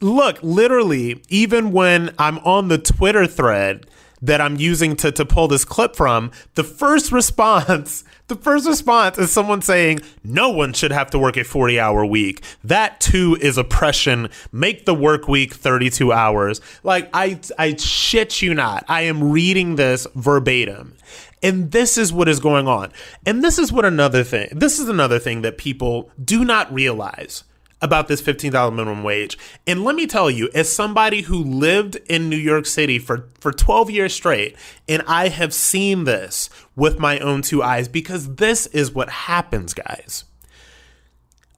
look, 0.00 0.38
literally, 0.42 1.22
even 1.28 1.72
when 1.72 2.14
I'm 2.18 2.38
on 2.38 2.68
the 2.68 2.78
Twitter 2.78 3.26
thread 3.26 3.86
that 4.22 4.40
I'm 4.40 4.56
using 4.56 4.96
to, 4.96 5.12
to 5.12 5.24
pull 5.24 5.48
this 5.48 5.64
clip 5.64 5.96
from, 5.96 6.30
the 6.54 6.64
first 6.64 7.12
response, 7.12 8.04
the 8.28 8.36
first 8.36 8.66
response 8.66 9.18
is 9.18 9.32
someone 9.32 9.62
saying, 9.62 10.00
no 10.22 10.50
one 10.50 10.72
should 10.72 10.92
have 10.92 11.10
to 11.10 11.18
work 11.18 11.36
a 11.36 11.44
40 11.44 11.80
hour 11.80 12.04
week. 12.04 12.42
That 12.64 13.00
too 13.00 13.36
is 13.40 13.58
oppression. 13.58 14.28
Make 14.52 14.84
the 14.86 14.94
work 14.94 15.28
week 15.28 15.54
32 15.54 16.12
hours. 16.12 16.60
Like, 16.82 17.08
I, 17.12 17.40
I 17.58 17.76
shit 17.76 18.42
you 18.42 18.54
not. 18.54 18.84
I 18.88 19.02
am 19.02 19.30
reading 19.30 19.76
this 19.76 20.06
verbatim. 20.14 20.96
And 21.42 21.70
this 21.70 21.96
is 21.96 22.12
what 22.12 22.28
is 22.28 22.38
going 22.38 22.68
on. 22.68 22.92
And 23.24 23.42
this 23.42 23.58
is 23.58 23.72
what 23.72 23.84
another 23.84 24.22
thing, 24.22 24.48
this 24.52 24.78
is 24.78 24.88
another 24.88 25.18
thing 25.18 25.42
that 25.42 25.58
people 25.58 26.10
do 26.22 26.44
not 26.44 26.72
realize 26.72 27.44
about 27.82 28.08
this 28.08 28.20
$15 28.20 28.74
minimum 28.74 29.02
wage. 29.02 29.38
And 29.66 29.84
let 29.84 29.94
me 29.94 30.06
tell 30.06 30.30
you, 30.30 30.50
as 30.54 30.72
somebody 30.72 31.22
who 31.22 31.42
lived 31.42 31.96
in 32.08 32.28
New 32.28 32.36
York 32.36 32.66
City 32.66 32.98
for, 32.98 33.28
for 33.38 33.52
12 33.52 33.90
years 33.90 34.14
straight, 34.14 34.56
and 34.88 35.02
I 35.06 35.28
have 35.28 35.54
seen 35.54 36.04
this 36.04 36.50
with 36.76 36.98
my 36.98 37.18
own 37.18 37.42
two 37.42 37.62
eyes, 37.62 37.88
because 37.88 38.36
this 38.36 38.66
is 38.66 38.92
what 38.92 39.08
happens, 39.08 39.74
guys. 39.74 40.24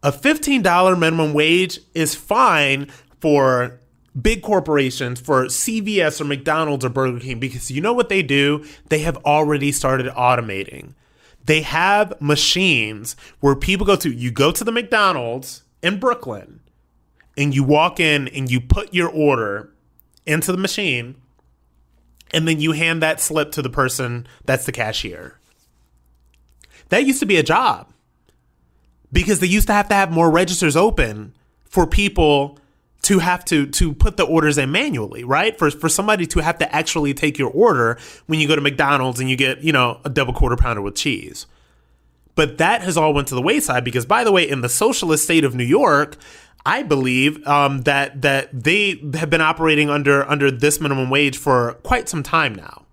A 0.02 0.12
$15 0.12 0.98
minimum 0.98 1.32
wage 1.32 1.80
is 1.94 2.14
fine 2.14 2.90
for 3.20 3.80
big 4.20 4.42
corporations, 4.42 5.20
for 5.20 5.46
CVS 5.46 6.20
or 6.20 6.24
McDonald's 6.24 6.84
or 6.84 6.88
Burger 6.88 7.20
King, 7.20 7.40
because 7.40 7.70
you 7.70 7.80
know 7.80 7.92
what 7.92 8.08
they 8.08 8.22
do? 8.22 8.64
They 8.88 8.98
have 9.00 9.16
already 9.18 9.72
started 9.72 10.06
automating. 10.08 10.94
They 11.44 11.62
have 11.62 12.20
machines 12.20 13.16
where 13.40 13.56
people 13.56 13.86
go 13.86 13.96
to, 13.96 14.12
you 14.12 14.30
go 14.30 14.52
to 14.52 14.64
the 14.64 14.72
McDonald's, 14.72 15.61
in 15.82 15.98
Brooklyn 15.98 16.60
and 17.36 17.54
you 17.54 17.64
walk 17.64 18.00
in 18.00 18.28
and 18.28 18.50
you 18.50 18.60
put 18.60 18.94
your 18.94 19.08
order 19.08 19.70
into 20.26 20.52
the 20.52 20.58
machine 20.58 21.16
and 22.32 22.46
then 22.48 22.60
you 22.60 22.72
hand 22.72 23.02
that 23.02 23.20
slip 23.20 23.52
to 23.52 23.62
the 23.62 23.70
person 23.70 24.26
that's 24.44 24.66
the 24.66 24.72
cashier. 24.72 25.38
That 26.88 27.04
used 27.04 27.20
to 27.20 27.26
be 27.26 27.36
a 27.36 27.42
job 27.42 27.92
because 29.12 29.40
they 29.40 29.46
used 29.46 29.66
to 29.66 29.72
have 29.72 29.88
to 29.88 29.94
have 29.94 30.10
more 30.10 30.30
registers 30.30 30.76
open 30.76 31.34
for 31.64 31.86
people 31.86 32.58
to 33.02 33.18
have 33.18 33.44
to 33.46 33.66
to 33.66 33.92
put 33.92 34.16
the 34.16 34.24
orders 34.24 34.58
in 34.58 34.70
manually, 34.70 35.24
right? 35.24 35.58
For 35.58 35.70
for 35.70 35.88
somebody 35.88 36.26
to 36.28 36.40
have 36.40 36.58
to 36.58 36.74
actually 36.74 37.14
take 37.14 37.38
your 37.38 37.50
order 37.50 37.98
when 38.26 38.40
you 38.40 38.48
go 38.48 38.54
to 38.54 38.60
McDonald's 38.60 39.20
and 39.20 39.28
you 39.28 39.36
get, 39.36 39.62
you 39.62 39.72
know, 39.72 40.00
a 40.04 40.10
double 40.10 40.32
quarter 40.32 40.56
pounder 40.56 40.82
with 40.82 40.94
cheese. 40.94 41.46
But 42.34 42.58
that 42.58 42.82
has 42.82 42.96
all 42.96 43.12
went 43.12 43.28
to 43.28 43.34
the 43.34 43.42
wayside 43.42 43.84
because, 43.84 44.06
by 44.06 44.24
the 44.24 44.32
way, 44.32 44.48
in 44.48 44.62
the 44.62 44.68
socialist 44.68 45.24
state 45.24 45.44
of 45.44 45.54
New 45.54 45.64
York, 45.64 46.16
I 46.64 46.82
believe 46.82 47.46
um, 47.46 47.82
that 47.82 48.22
that 48.22 48.48
they 48.52 49.02
have 49.14 49.30
been 49.30 49.40
operating 49.40 49.90
under 49.90 50.28
under 50.28 50.50
this 50.50 50.80
minimum 50.80 51.10
wage 51.10 51.36
for 51.36 51.74
quite 51.82 52.08
some 52.08 52.22
time 52.22 52.54
now. 52.54 52.86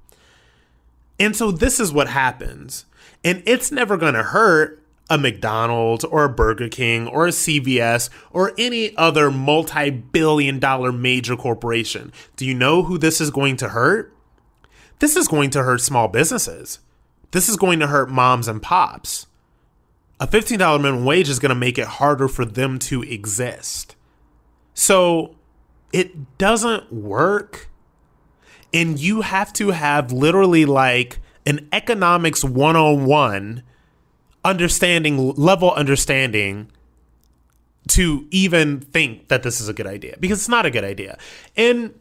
And 1.20 1.36
so 1.36 1.52
this 1.52 1.80
is 1.80 1.92
what 1.92 2.08
happens. 2.08 2.86
And 3.24 3.44
it's 3.46 3.72
never 3.72 3.98
going 3.98 4.14
to 4.14 4.24
hurt 4.24 4.82
a 5.10 5.18
McDonald's 5.18 6.04
or 6.04 6.24
a 6.24 6.30
Burger 6.30 6.70
King 6.70 7.08
or 7.08 7.28
a 7.28 7.32
CVS 7.32 8.10
or 8.32 8.54
any 8.58 8.96
other 8.96 9.30
multi 9.30 9.90
billion 9.90 10.60
dollar 10.60 10.92
major 10.92 11.36
corporation. 11.36 12.12
Do 12.36 12.46
you 12.46 12.54
know 12.54 12.84
who 12.84 12.98
this 12.98 13.22
is 13.22 13.30
going 13.30 13.58
to 13.58 13.70
hurt? 13.70 14.14
This 15.00 15.16
is 15.16 15.28
going 15.28 15.50
to 15.52 15.64
hurt 15.64 15.82
small 15.82 16.08
businesses. 16.08 16.80
This 17.32 17.48
is 17.48 17.58
going 17.58 17.80
to 17.80 17.88
hurt 17.88 18.10
moms 18.10 18.48
and 18.48 18.62
pops 18.62 19.28
a 20.20 20.28
$15 20.28 20.82
minimum 20.82 21.06
wage 21.06 21.30
is 21.30 21.40
going 21.40 21.50
to 21.50 21.56
make 21.56 21.78
it 21.78 21.88
harder 21.88 22.28
for 22.28 22.46
them 22.46 22.78
to 22.80 23.04
exist. 23.04 23.96
So 24.74 25.36
it 25.94 26.38
doesn't 26.38 26.92
work. 26.92 27.70
And 28.74 29.00
you 29.00 29.22
have 29.22 29.52
to 29.54 29.72
have 29.72 30.12
literally 30.12 30.66
like 30.66 31.20
an 31.46 31.68
economics 31.72 32.44
101 32.44 33.64
understanding, 34.44 35.34
level 35.36 35.72
understanding 35.72 36.72
to 37.88 38.28
even 38.30 38.80
think 38.80 39.30
that 39.30 39.44
this 39.44 39.60
is 39.60 39.68
a 39.68 39.74
good 39.74 39.88
idea 39.88 40.16
because 40.20 40.40
it's 40.40 40.50
not 40.50 40.66
a 40.66 40.72
good 40.72 40.84
idea. 40.84 41.18
And 41.58 41.99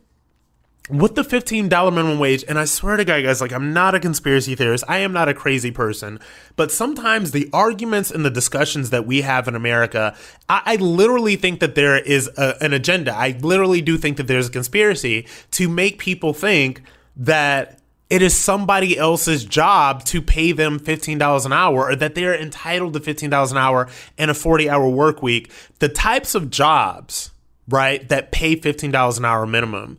with 0.89 1.15
the 1.15 1.23
$15 1.23 1.69
minimum 1.93 2.19
wage, 2.19 2.45
and 2.49 2.59
I 2.59 2.65
swear 2.65 2.97
to 2.97 3.05
God, 3.05 3.23
guys, 3.23 3.41
like 3.41 3.53
I'm 3.53 3.73
not 3.73 3.95
a 3.95 4.01
conspiracy 4.01 4.55
theorist, 4.55 4.85
I 4.89 4.99
am 4.99 5.13
not 5.13 5.29
a 5.29 5.35
crazy 5.35 5.71
person, 5.71 6.19
but 6.57 6.73
sometimes 6.73 7.31
the 7.31 7.49
arguments 7.53 8.11
and 8.11 8.25
the 8.25 8.31
discussions 8.31 8.91
that 8.91 9.07
we 9.07 9.21
have 9.23 9.49
in 9.49 9.55
America, 9.55 10.17
I, 10.49 10.63
I 10.65 10.77
literally 10.77 11.37
think 11.37 11.61
that 11.61 11.75
there 11.75 11.99
is 11.99 12.29
a, 12.37 12.57
an 12.63 12.73
agenda. 12.73 13.15
I 13.15 13.39
literally 13.41 13.83
do 13.83 13.99
think 13.99 14.17
that 14.17 14.27
there's 14.27 14.49
a 14.49 14.53
conspiracy 14.53 15.27
to 15.53 15.69
make 15.69 15.99
people 15.99 16.33
think 16.33 16.83
that 17.17 17.79
it 18.09 18.23
is 18.23 18.37
somebody 18.37 18.97
else's 18.97 19.45
job 19.45 20.05
to 20.05 20.23
pay 20.23 20.53
them 20.53 20.81
$15 20.81 21.45
an 21.45 21.53
hour 21.53 21.91
or 21.91 21.97
that 21.97 22.15
they're 22.15 22.41
entitled 22.41 22.95
to 22.95 23.01
$15 23.01 23.51
an 23.51 23.57
hour 23.59 23.89
and 24.17 24.31
a 24.31 24.35
40 24.35 24.71
hour 24.71 24.89
work 24.89 25.23
week. 25.23 25.53
The 25.79 25.91
types 25.91 26.35
of 26.35 26.51
jobs, 26.51 27.33
right, 27.69 28.09
that 28.09 28.33
pay 28.33 28.57
$15 28.57 29.19
an 29.19 29.25
hour 29.27 29.47
minimum 29.47 29.99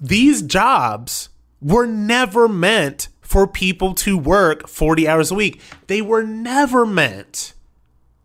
these 0.00 0.42
jobs 0.42 1.28
were 1.60 1.86
never 1.86 2.48
meant 2.48 3.08
for 3.20 3.46
people 3.46 3.94
to 3.94 4.18
work 4.18 4.68
40 4.68 5.08
hours 5.08 5.30
a 5.30 5.34
week. 5.34 5.60
They 5.86 6.02
were 6.02 6.22
never 6.22 6.84
meant 6.84 7.54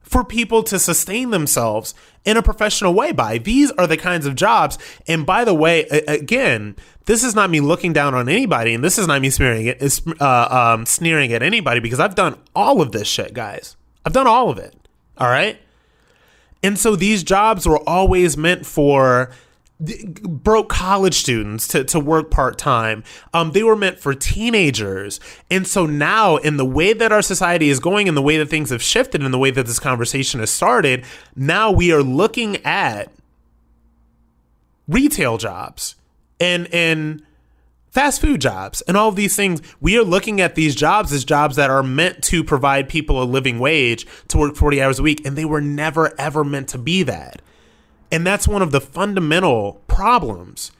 for 0.01 0.23
people 0.23 0.63
to 0.63 0.79
sustain 0.79 1.29
themselves 1.29 1.93
in 2.25 2.35
a 2.35 2.41
professional 2.41 2.93
way 2.93 3.11
by. 3.11 3.37
These 3.37 3.71
are 3.71 3.87
the 3.87 3.97
kinds 3.97 4.25
of 4.25 4.35
jobs. 4.35 4.77
And 5.07 5.25
by 5.25 5.45
the 5.45 5.53
way, 5.53 5.83
again, 5.83 6.75
this 7.05 7.23
is 7.23 7.35
not 7.35 7.49
me 7.49 7.59
looking 7.59 7.93
down 7.93 8.13
on 8.13 8.27
anybody, 8.27 8.73
and 8.73 8.83
this 8.83 8.97
is 8.97 9.07
not 9.07 9.21
me 9.21 9.29
sneering 9.29 9.67
at, 9.67 10.01
uh, 10.19 10.73
um, 10.75 10.85
sneering 10.85 11.31
at 11.31 11.43
anybody 11.43 11.79
because 11.79 11.99
I've 11.99 12.15
done 12.15 12.37
all 12.55 12.81
of 12.81 12.91
this 12.91 13.07
shit, 13.07 13.33
guys. 13.33 13.77
I've 14.05 14.13
done 14.13 14.27
all 14.27 14.49
of 14.49 14.57
it. 14.57 14.75
All 15.17 15.29
right. 15.29 15.59
And 16.61 16.77
so 16.77 16.95
these 16.95 17.23
jobs 17.23 17.67
were 17.67 17.79
always 17.87 18.35
meant 18.35 18.65
for 18.65 19.31
broke 19.79 20.67
college 20.67 21.13
students 21.13 21.67
to, 21.69 21.83
to 21.85 21.99
work 21.99 22.29
part 22.29 22.57
time. 22.57 23.03
Um, 23.33 23.51
they 23.51 23.63
were 23.63 23.77
meant 23.77 23.99
for 23.99 24.13
teenagers. 24.13 25.19
And 25.49 25.65
so 25.65 25.85
now, 25.85 26.35
in 26.37 26.57
the 26.57 26.65
way 26.65 26.91
that 26.93 27.11
our 27.11 27.21
society 27.21 27.69
is 27.69 27.79
going, 27.79 28.07
and 28.07 28.17
the 28.17 28.21
way 28.21 28.37
that 28.37 28.49
things 28.49 28.71
have 28.71 28.83
shifted, 28.83 29.23
and 29.23 29.33
the 29.33 29.39
way 29.39 29.51
that 29.51 29.65
this 29.65 29.79
conversation 29.79 30.41
has 30.41 30.49
started, 30.49 31.05
now 31.35 31.71
we 31.71 31.93
are 31.93 32.03
looking 32.03 32.57
at 32.65 33.11
retail 34.87 35.37
jobs 35.37 35.95
and 36.39 36.67
and 36.73 37.23
fast 37.91 38.19
food 38.19 38.41
jobs 38.41 38.81
and 38.81 38.97
all 38.97 39.09
of 39.09 39.15
these 39.15 39.35
things 39.35 39.61
we 39.79 39.95
are 39.95 40.03
looking 40.03 40.41
at 40.41 40.55
these 40.55 40.73
jobs 40.73 41.13
as 41.13 41.23
jobs 41.23 41.55
that 41.55 41.69
are 41.69 41.83
meant 41.83 42.23
to 42.23 42.43
provide 42.43 42.89
people 42.89 43.21
a 43.21 43.23
living 43.23 43.59
wage 43.59 44.07
to 44.27 44.37
work 44.39 44.55
40 44.55 44.81
hours 44.81 44.97
a 44.97 45.03
week 45.03 45.23
and 45.25 45.37
they 45.37 45.45
were 45.45 45.61
never 45.61 46.19
ever 46.19 46.43
meant 46.43 46.67
to 46.69 46.79
be 46.79 47.03
that 47.03 47.39
and 48.11 48.25
that's 48.25 48.47
one 48.47 48.61
of 48.61 48.71
the 48.71 48.81
fundamental 48.81 49.81
problems 49.87 50.71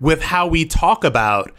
with 0.00 0.22
how 0.22 0.46
we 0.46 0.64
talk 0.64 1.04
about 1.04 1.52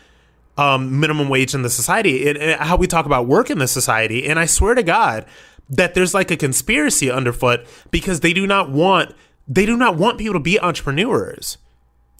um, 0.57 0.99
minimum 0.99 1.29
wage 1.29 1.53
in 1.53 1.61
the 1.61 1.69
society 1.69 2.27
and, 2.27 2.37
and 2.37 2.59
how 2.59 2.75
we 2.75 2.87
talk 2.87 3.05
about 3.05 3.27
work 3.27 3.49
in 3.49 3.59
the 3.59 3.67
society. 3.67 4.27
And 4.27 4.39
I 4.39 4.45
swear 4.45 4.73
to 4.75 4.83
God 4.83 5.25
that 5.69 5.93
there's 5.93 6.13
like 6.13 6.31
a 6.31 6.37
conspiracy 6.37 7.11
underfoot 7.11 7.65
because 7.91 8.21
they 8.21 8.33
do 8.33 8.47
not 8.47 8.71
want 8.71 9.13
they 9.47 9.65
do 9.65 9.77
not 9.77 9.95
want 9.95 10.17
people 10.17 10.33
to 10.33 10.39
be 10.41 10.59
entrepreneurs. 10.59 11.57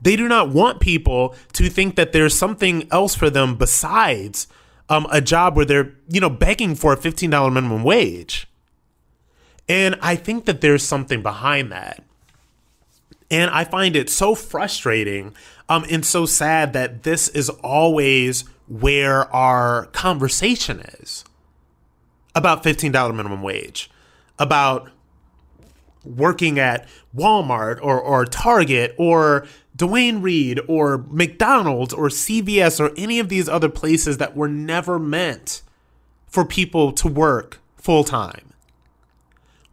They 0.02 0.15
do 0.15 0.30
not 0.30 0.50
want 0.50 0.80
people 0.80 1.36
to 1.54 1.70
think 1.70 1.96
that 1.96 2.13
there's 2.13 2.34
something 2.34 2.88
else 2.91 3.15
for 3.15 3.30
them 3.30 3.56
besides 3.56 4.48
um, 4.89 5.08
a 5.12 5.20
job 5.20 5.56
where 5.56 5.65
they're 5.65 5.93
you 6.08 6.22
know 6.22 6.30
begging 6.30 6.76
for 6.76 6.93
a 6.93 6.98
fifteen 6.98 7.30
dollar 7.30 7.52
minimum 7.52 7.84
wage. 7.84 8.48
And 9.70 9.98
I 10.02 10.15
think 10.15 10.46
that 10.46 10.62
there's 10.62 10.84
something 10.84 11.22
behind 11.22 11.72
that. 11.72 12.04
And 13.30 13.52
I 13.52 13.63
find 13.66 13.96
it 13.96 14.10
so 14.10 14.36
frustrating 14.36 15.36
um, 15.68 15.86
and 15.90 16.06
so 16.06 16.26
sad 16.26 16.74
that 16.74 17.04
this 17.04 17.28
is 17.30 17.50
always 17.50 18.46
where 18.68 19.34
our 19.34 19.86
conversation 19.88 20.80
is 21.00 21.26
about 22.36 22.63
$15 22.63 23.16
minimum 23.16 23.42
wage, 23.42 23.90
about 24.40 24.90
working 26.04 26.60
at 26.60 26.88
Walmart 27.16 27.80
or, 27.82 28.00
or 28.00 28.26
Target 28.26 28.96
or 28.98 29.46
Duane 29.76 30.22
Reade 30.22 30.60
or 30.68 31.06
McDonald's 31.10 31.94
or 31.94 32.08
CVS 32.10 32.80
or 32.80 32.94
any 32.98 33.20
of 33.20 33.30
these 33.30 33.50
other 33.50 33.70
places 33.70 34.18
that 34.18 34.36
were 34.36 34.48
never 34.48 34.98
meant 35.00 35.62
for 36.28 36.46
people 36.46 36.92
to 36.94 37.08
work 37.08 37.60
full 37.76 38.04
time. 38.04 38.54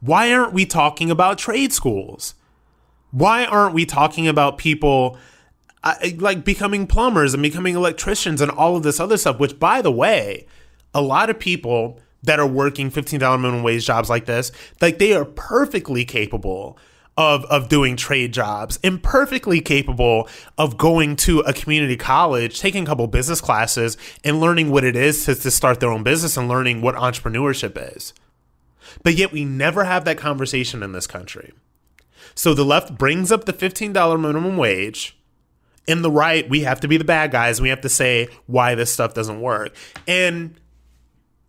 Why 0.01 0.33
aren't 0.33 0.53
we 0.53 0.67
talking 0.67 1.11
about 1.11 1.39
trade 1.39 1.73
schools? 1.73 2.35
Why 3.15 3.45
aren't 3.45 3.75
we 3.75 3.87
talking 3.87 4.27
about 4.27 4.59
people 4.59 5.17
uh, 5.85 5.95
like 6.17 6.45
becoming 6.45 6.89
plumbers 6.89 7.33
and 7.33 7.43
becoming 7.45 7.77
electricians 7.77 8.41
and 8.41 8.51
all 8.51 8.75
of 8.75 8.83
this 8.83 8.99
other 8.99 9.17
stuff? 9.17 9.39
Which, 9.39 9.61
by 9.61 9.83
the 9.83 9.93
way, 9.93 10.49
a 10.93 11.01
lot 11.01 11.31
of 11.31 11.39
people 11.39 12.01
that 12.25 12.41
are 12.41 12.47
working 12.47 12.91
$15 12.91 13.21
minimum 13.41 13.63
wage 13.63 13.87
jobs 13.87 14.11
like 14.11 14.25
this, 14.25 14.51
like 14.81 14.99
they 14.99 15.15
are 15.15 15.25
perfectly 15.25 16.05
capable 16.05 16.77
of 17.17 17.45
of 17.45 17.69
doing 17.69 17.95
trade 17.95 18.33
jobs 18.33 18.81
and 18.83 19.01
perfectly 19.01 19.61
capable 19.61 20.29
of 20.59 20.77
going 20.77 21.15
to 21.15 21.39
a 21.41 21.53
community 21.53 21.97
college, 21.97 22.59
taking 22.59 22.83
a 22.83 22.87
couple 22.87 23.07
business 23.07 23.41
classes 23.41 23.97
and 24.25 24.41
learning 24.41 24.73
what 24.73 24.83
it 24.83 24.97
is 24.97 25.25
to, 25.25 25.37
to 25.37 25.53
start 25.53 25.79
their 25.79 25.93
own 25.93 26.03
business 26.03 26.37
and 26.37 26.49
learning 26.49 26.83
what 26.83 26.97
entrepreneurship 26.97 27.97
is. 27.97 28.13
But 29.05 29.15
yet 29.15 29.31
we 29.31 29.45
never 29.45 29.85
have 29.85 30.05
that 30.07 30.19
conversation 30.19 30.83
in 30.83 30.91
this 30.91 31.07
country. 31.07 31.53
So 32.35 32.55
the 32.55 32.65
left 32.65 32.97
brings 32.97 33.31
up 33.31 33.45
the 33.45 33.53
$15 33.53 34.21
minimum 34.21 34.57
wage. 34.57 35.17
In 35.87 36.03
the 36.03 36.11
right, 36.11 36.49
we 36.49 36.61
have 36.61 36.81
to 36.81 36.89
be 36.89 36.97
the 36.97 37.05
bad 37.05 37.31
guys. 37.31 37.61
We 37.61 37.69
have 37.69 37.83
to 37.83 37.89
say 37.89 38.29
why 38.47 38.75
this 38.75 38.93
stuff 38.93 39.15
doesn't 39.15 39.41
work. 39.41 39.75
And 40.09 40.59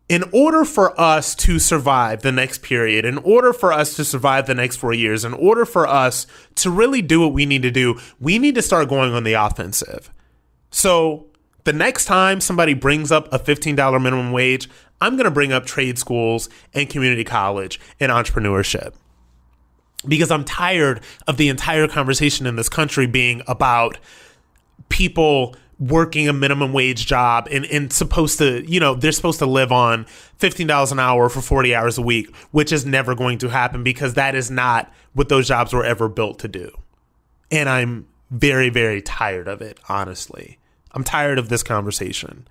in 0.07 0.23
order 0.31 0.65
for 0.65 0.99
us 0.99 1.33
to 1.35 1.57
survive 1.57 2.21
the 2.21 2.31
next 2.31 2.61
period, 2.61 3.05
in 3.05 3.17
order 3.19 3.53
for 3.53 3.73
us 3.73 3.95
to 3.95 4.05
survive 4.05 4.45
the 4.45 4.53
next 4.53 4.75
four 4.77 4.93
years, 4.93 5.25
in 5.25 5.33
order 5.33 5.65
for 5.65 5.87
us 5.87 6.27
to 6.55 6.69
really 6.69 7.01
do 7.01 7.21
what 7.21 7.33
we 7.33 7.45
need 7.45 7.63
to 7.63 7.71
do, 7.71 7.99
we 8.19 8.37
need 8.37 8.55
to 8.55 8.61
start 8.61 8.89
going 8.89 9.13
on 9.13 9.23
the 9.23 9.33
offensive. 9.33 10.11
So 10.69 11.27
the 11.63 11.73
next 11.73 12.05
time 12.05 12.39
somebody 12.39 12.73
brings 12.75 13.11
up 13.11 13.31
a 13.33 13.39
$15 13.39 14.01
minimum 14.01 14.31
wage, 14.31 14.69
I'm 15.01 15.15
going 15.15 15.25
to 15.25 15.31
bring 15.31 15.51
up 15.51 15.65
trade 15.65 15.97
schools 15.97 16.49
and 16.73 16.89
community 16.89 17.23
college 17.23 17.79
and 17.99 18.11
entrepreneurship. 18.11 18.93
Because 20.07 20.31
I'm 20.31 20.43
tired 20.43 21.01
of 21.27 21.37
the 21.37 21.49
entire 21.49 21.87
conversation 21.87 22.45
in 22.45 22.55
this 22.55 22.69
country 22.69 23.07
being 23.07 23.41
about 23.47 23.97
people 24.89 25.55
working 25.79 26.29
a 26.29 26.33
minimum 26.33 26.71
wage 26.71 27.05
job 27.05 27.47
and, 27.51 27.65
and 27.65 27.91
supposed 27.91 28.37
to, 28.37 28.63
you 28.69 28.79
know, 28.79 28.95
they're 28.95 29.11
supposed 29.11 29.39
to 29.39 29.45
live 29.45 29.71
on 29.71 30.05
$15 30.39 30.91
an 30.91 30.99
hour 30.99 31.27
for 31.29 31.41
40 31.41 31.75
hours 31.75 31.97
a 31.97 32.01
week, 32.01 32.33
which 32.51 32.71
is 32.71 32.85
never 32.85 33.13
going 33.13 33.37
to 33.39 33.49
happen 33.49 33.83
because 33.83 34.13
that 34.13 34.35
is 34.35 34.49
not 34.49 34.91
what 35.13 35.29
those 35.29 35.47
jobs 35.47 35.73
were 35.73 35.83
ever 35.83 36.07
built 36.07 36.39
to 36.39 36.47
do. 36.47 36.71
And 37.51 37.67
I'm 37.67 38.07
very, 38.31 38.69
very 38.69 39.01
tired 39.01 39.47
of 39.47 39.61
it, 39.61 39.79
honestly. 39.89 40.59
I'm 40.91 41.03
tired 41.03 41.37
of 41.37 41.49
this 41.49 41.63
conversation. 41.63 42.47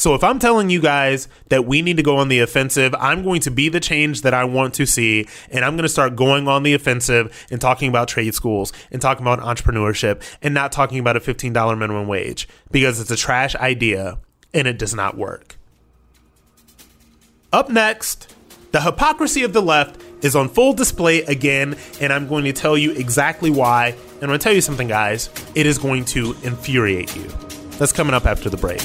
So 0.00 0.14
if 0.14 0.24
I'm 0.24 0.38
telling 0.38 0.70
you 0.70 0.80
guys 0.80 1.28
that 1.50 1.66
we 1.66 1.82
need 1.82 1.98
to 1.98 2.02
go 2.02 2.16
on 2.16 2.28
the 2.28 2.38
offensive, 2.38 2.94
I'm 2.98 3.22
going 3.22 3.42
to 3.42 3.50
be 3.50 3.68
the 3.68 3.80
change 3.80 4.22
that 4.22 4.32
I 4.32 4.44
want 4.44 4.72
to 4.76 4.86
see. 4.86 5.28
And 5.50 5.62
I'm 5.62 5.74
going 5.74 5.82
to 5.82 5.90
start 5.90 6.16
going 6.16 6.48
on 6.48 6.62
the 6.62 6.72
offensive 6.72 7.46
and 7.50 7.60
talking 7.60 7.90
about 7.90 8.08
trade 8.08 8.34
schools 8.34 8.72
and 8.90 9.02
talking 9.02 9.26
about 9.26 9.40
entrepreneurship 9.40 10.22
and 10.40 10.54
not 10.54 10.72
talking 10.72 11.00
about 11.00 11.18
a 11.18 11.20
$15 11.20 11.52
minimum 11.76 12.08
wage 12.08 12.48
because 12.70 12.98
it's 12.98 13.10
a 13.10 13.16
trash 13.16 13.54
idea 13.56 14.16
and 14.54 14.66
it 14.66 14.78
does 14.78 14.94
not 14.94 15.18
work. 15.18 15.58
Up 17.52 17.68
next, 17.68 18.34
the 18.72 18.80
hypocrisy 18.80 19.42
of 19.42 19.52
the 19.52 19.60
left 19.60 20.02
is 20.24 20.34
on 20.34 20.48
full 20.48 20.72
display 20.72 21.24
again, 21.24 21.76
and 22.00 22.10
I'm 22.10 22.26
going 22.26 22.44
to 22.44 22.54
tell 22.54 22.78
you 22.78 22.92
exactly 22.92 23.50
why. 23.50 23.88
And 23.88 24.22
I'm 24.22 24.28
going 24.28 24.38
to 24.38 24.42
tell 24.42 24.54
you 24.54 24.62
something, 24.62 24.88
guys. 24.88 25.28
It 25.54 25.66
is 25.66 25.76
going 25.76 26.06
to 26.06 26.34
infuriate 26.42 27.14
you. 27.14 27.24
That's 27.72 27.92
coming 27.92 28.14
up 28.14 28.24
after 28.24 28.48
the 28.48 28.56
break. 28.56 28.80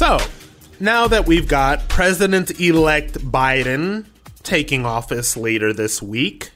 So, 0.00 0.16
now 0.80 1.08
that 1.08 1.26
we've 1.26 1.46
got 1.46 1.86
President 1.90 2.58
elect 2.58 3.18
Biden 3.18 4.06
taking 4.42 4.86
office 4.86 5.36
later 5.36 5.74
this 5.74 6.00
week 6.00 6.52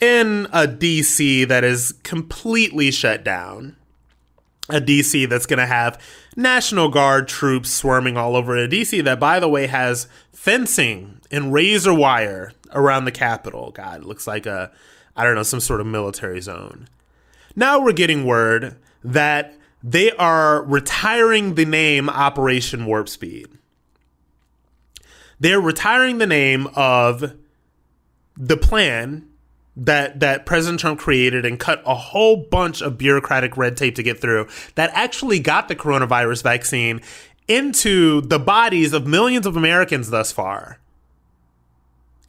in 0.00 0.46
a 0.52 0.68
DC 0.68 1.48
that 1.48 1.64
is 1.64 1.92
completely 2.04 2.92
shut 2.92 3.24
down, 3.24 3.74
a 4.68 4.80
DC 4.80 5.28
that's 5.28 5.46
going 5.46 5.58
to 5.58 5.66
have 5.66 6.00
National 6.36 6.88
Guard 6.88 7.26
troops 7.26 7.68
swarming 7.68 8.16
all 8.16 8.36
over 8.36 8.56
a 8.56 8.68
DC 8.68 9.02
that, 9.02 9.18
by 9.18 9.40
the 9.40 9.48
way, 9.48 9.66
has 9.66 10.06
fencing 10.32 11.20
and 11.32 11.52
razor 11.52 11.92
wire 11.92 12.52
around 12.70 13.06
the 13.06 13.10
Capitol. 13.10 13.72
God, 13.72 14.02
it 14.02 14.06
looks 14.06 14.28
like 14.28 14.46
a, 14.46 14.70
I 15.16 15.24
don't 15.24 15.34
know, 15.34 15.42
some 15.42 15.58
sort 15.58 15.80
of 15.80 15.88
military 15.88 16.40
zone. 16.40 16.88
Now 17.56 17.80
we're 17.80 17.92
getting 17.92 18.24
word 18.24 18.76
that 19.02 19.52
they 19.82 20.12
are 20.12 20.62
retiring 20.62 21.54
the 21.54 21.64
name 21.64 22.08
Operation 22.08 22.86
Warp 22.86 23.08
Speed. 23.08 23.48
They're 25.40 25.60
retiring 25.60 26.18
the 26.18 26.26
name 26.26 26.68
of 26.74 27.34
the 28.36 28.56
plan 28.56 29.28
that 29.74 30.20
that 30.20 30.46
President 30.46 30.80
Trump 30.80 31.00
created 31.00 31.44
and 31.44 31.58
cut 31.58 31.82
a 31.86 31.94
whole 31.94 32.36
bunch 32.36 32.82
of 32.82 32.98
bureaucratic 32.98 33.56
red 33.56 33.76
tape 33.76 33.94
to 33.96 34.02
get 34.02 34.20
through 34.20 34.46
that 34.74 34.90
actually 34.92 35.40
got 35.40 35.68
the 35.68 35.76
coronavirus 35.76 36.42
vaccine 36.42 37.00
into 37.48 38.20
the 38.20 38.38
bodies 38.38 38.92
of 38.92 39.06
millions 39.06 39.46
of 39.46 39.56
Americans 39.56 40.10
thus 40.10 40.30
far 40.30 40.78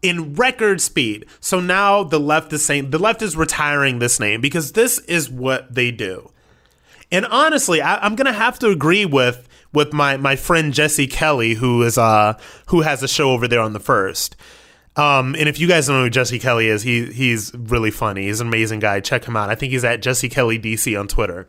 in 0.01 0.33
record 0.35 0.81
speed. 0.81 1.25
So 1.39 1.59
now 1.59 2.03
the 2.03 2.19
left 2.19 2.51
is 2.53 2.65
saying 2.65 2.91
the 2.91 2.99
left 2.99 3.21
is 3.21 3.35
retiring 3.35 3.99
this 3.99 4.19
name 4.19 4.41
because 4.41 4.73
this 4.73 4.99
is 4.99 5.29
what 5.29 5.73
they 5.73 5.91
do. 5.91 6.29
And 7.13 7.27
honestly, 7.27 7.79
I, 7.79 8.03
am 8.03 8.15
gonna 8.15 8.33
have 8.33 8.57
to 8.59 8.69
agree 8.69 9.05
with 9.05 9.47
with 9.71 9.93
my 9.93 10.17
my 10.17 10.35
friend 10.35 10.73
Jesse 10.73 11.05
Kelly, 11.05 11.53
who 11.53 11.83
is 11.83 11.95
uh 11.95 12.37
who 12.67 12.81
has 12.81 13.03
a 13.03 13.07
show 13.07 13.29
over 13.29 13.47
there 13.47 13.61
on 13.61 13.73
the 13.73 13.79
first. 13.79 14.35
Um, 14.95 15.35
and 15.37 15.47
if 15.47 15.59
you 15.59 15.67
guys 15.67 15.87
don't 15.87 15.97
know 15.97 16.03
who 16.03 16.09
Jesse 16.09 16.39
Kelly 16.39 16.67
is, 16.67 16.81
he 16.81 17.05
he's 17.05 17.53
really 17.53 17.91
funny. 17.91 18.25
He's 18.25 18.41
an 18.41 18.47
amazing 18.47 18.79
guy. 18.79 18.99
Check 18.99 19.25
him 19.25 19.37
out. 19.37 19.51
I 19.51 19.55
think 19.55 19.71
he's 19.71 19.85
at 19.85 20.01
Jesse 20.01 20.27
Kelly 20.27 20.57
DC 20.57 20.99
on 20.99 21.07
Twitter. 21.07 21.47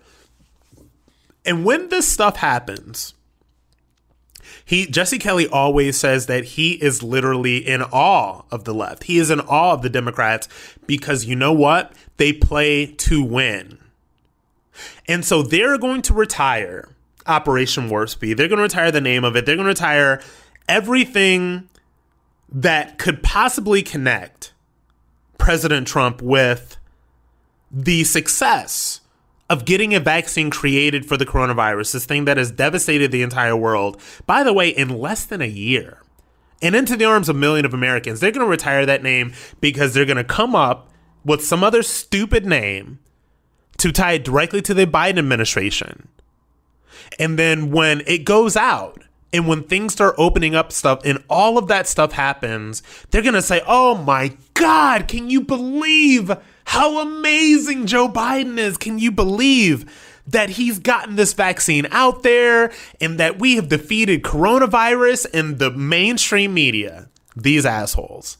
And 1.46 1.64
when 1.64 1.88
this 1.88 2.12
stuff 2.12 2.36
happens, 2.36 3.14
he 4.66 4.84
Jesse 4.84 5.18
Kelly 5.18 5.48
always 5.48 5.98
says 5.98 6.26
that 6.26 6.44
he 6.44 6.72
is 6.72 7.02
literally 7.02 7.56
in 7.56 7.80
awe 7.80 8.42
of 8.50 8.64
the 8.64 8.74
left. 8.74 9.04
He 9.04 9.16
is 9.16 9.30
in 9.30 9.40
awe 9.40 9.72
of 9.72 9.80
the 9.80 9.90
Democrats 9.90 10.46
because 10.86 11.24
you 11.24 11.36
know 11.36 11.54
what? 11.54 11.94
They 12.18 12.34
play 12.34 12.84
to 12.84 13.24
win. 13.24 13.78
And 15.06 15.24
so 15.24 15.42
they're 15.42 15.78
going 15.78 16.02
to 16.02 16.14
retire 16.14 16.94
Operation 17.26 17.88
Warp 17.88 18.08
Speed. 18.08 18.36
They're 18.36 18.48
going 18.48 18.58
to 18.58 18.62
retire 18.62 18.90
the 18.90 19.00
name 19.00 19.24
of 19.24 19.36
it. 19.36 19.46
They're 19.46 19.56
going 19.56 19.66
to 19.66 19.70
retire 19.70 20.20
everything 20.68 21.68
that 22.50 22.98
could 22.98 23.22
possibly 23.22 23.82
connect 23.82 24.52
President 25.38 25.86
Trump 25.86 26.22
with 26.22 26.76
the 27.70 28.04
success 28.04 29.00
of 29.50 29.64
getting 29.64 29.94
a 29.94 30.00
vaccine 30.00 30.48
created 30.48 31.04
for 31.04 31.16
the 31.16 31.26
coronavirus, 31.26 31.92
this 31.92 32.06
thing 32.06 32.24
that 32.24 32.36
has 32.36 32.50
devastated 32.50 33.12
the 33.12 33.22
entire 33.22 33.56
world, 33.56 34.00
by 34.26 34.42
the 34.42 34.52
way, 34.52 34.68
in 34.68 34.88
less 34.88 35.24
than 35.24 35.42
a 35.42 35.46
year. 35.46 36.00
And 36.62 36.74
into 36.74 36.96
the 36.96 37.04
arms 37.04 37.28
of 37.28 37.36
millions 37.36 37.66
of 37.66 37.74
Americans. 37.74 38.20
They're 38.20 38.30
going 38.30 38.46
to 38.46 38.50
retire 38.50 38.86
that 38.86 39.02
name 39.02 39.34
because 39.60 39.92
they're 39.92 40.06
going 40.06 40.16
to 40.16 40.24
come 40.24 40.54
up 40.54 40.88
with 41.24 41.44
some 41.44 41.62
other 41.62 41.82
stupid 41.82 42.46
name 42.46 43.00
to 43.78 43.92
tie 43.92 44.12
it 44.12 44.24
directly 44.24 44.62
to 44.62 44.74
the 44.74 44.86
Biden 44.86 45.18
administration. 45.18 46.08
And 47.18 47.38
then 47.38 47.70
when 47.70 48.02
it 48.06 48.24
goes 48.24 48.56
out 48.56 49.02
and 49.32 49.48
when 49.48 49.64
things 49.64 49.92
start 49.92 50.14
opening 50.18 50.54
up 50.54 50.72
stuff 50.72 51.00
and 51.04 51.22
all 51.28 51.58
of 51.58 51.68
that 51.68 51.86
stuff 51.86 52.12
happens, 52.12 52.82
they're 53.10 53.22
going 53.22 53.34
to 53.34 53.42
say, 53.42 53.62
oh 53.66 53.96
my 53.96 54.36
God, 54.54 55.08
can 55.08 55.28
you 55.30 55.40
believe 55.40 56.30
how 56.66 57.00
amazing 57.00 57.86
Joe 57.86 58.08
Biden 58.08 58.58
is? 58.58 58.76
Can 58.76 58.98
you 58.98 59.12
believe 59.12 59.84
that 60.26 60.50
he's 60.50 60.78
gotten 60.78 61.16
this 61.16 61.34
vaccine 61.34 61.86
out 61.90 62.22
there 62.22 62.72
and 63.00 63.18
that 63.18 63.38
we 63.38 63.56
have 63.56 63.68
defeated 63.68 64.22
coronavirus 64.22 65.26
and 65.34 65.58
the 65.58 65.70
mainstream 65.70 66.54
media? 66.54 67.08
These 67.36 67.66
assholes 67.66 68.36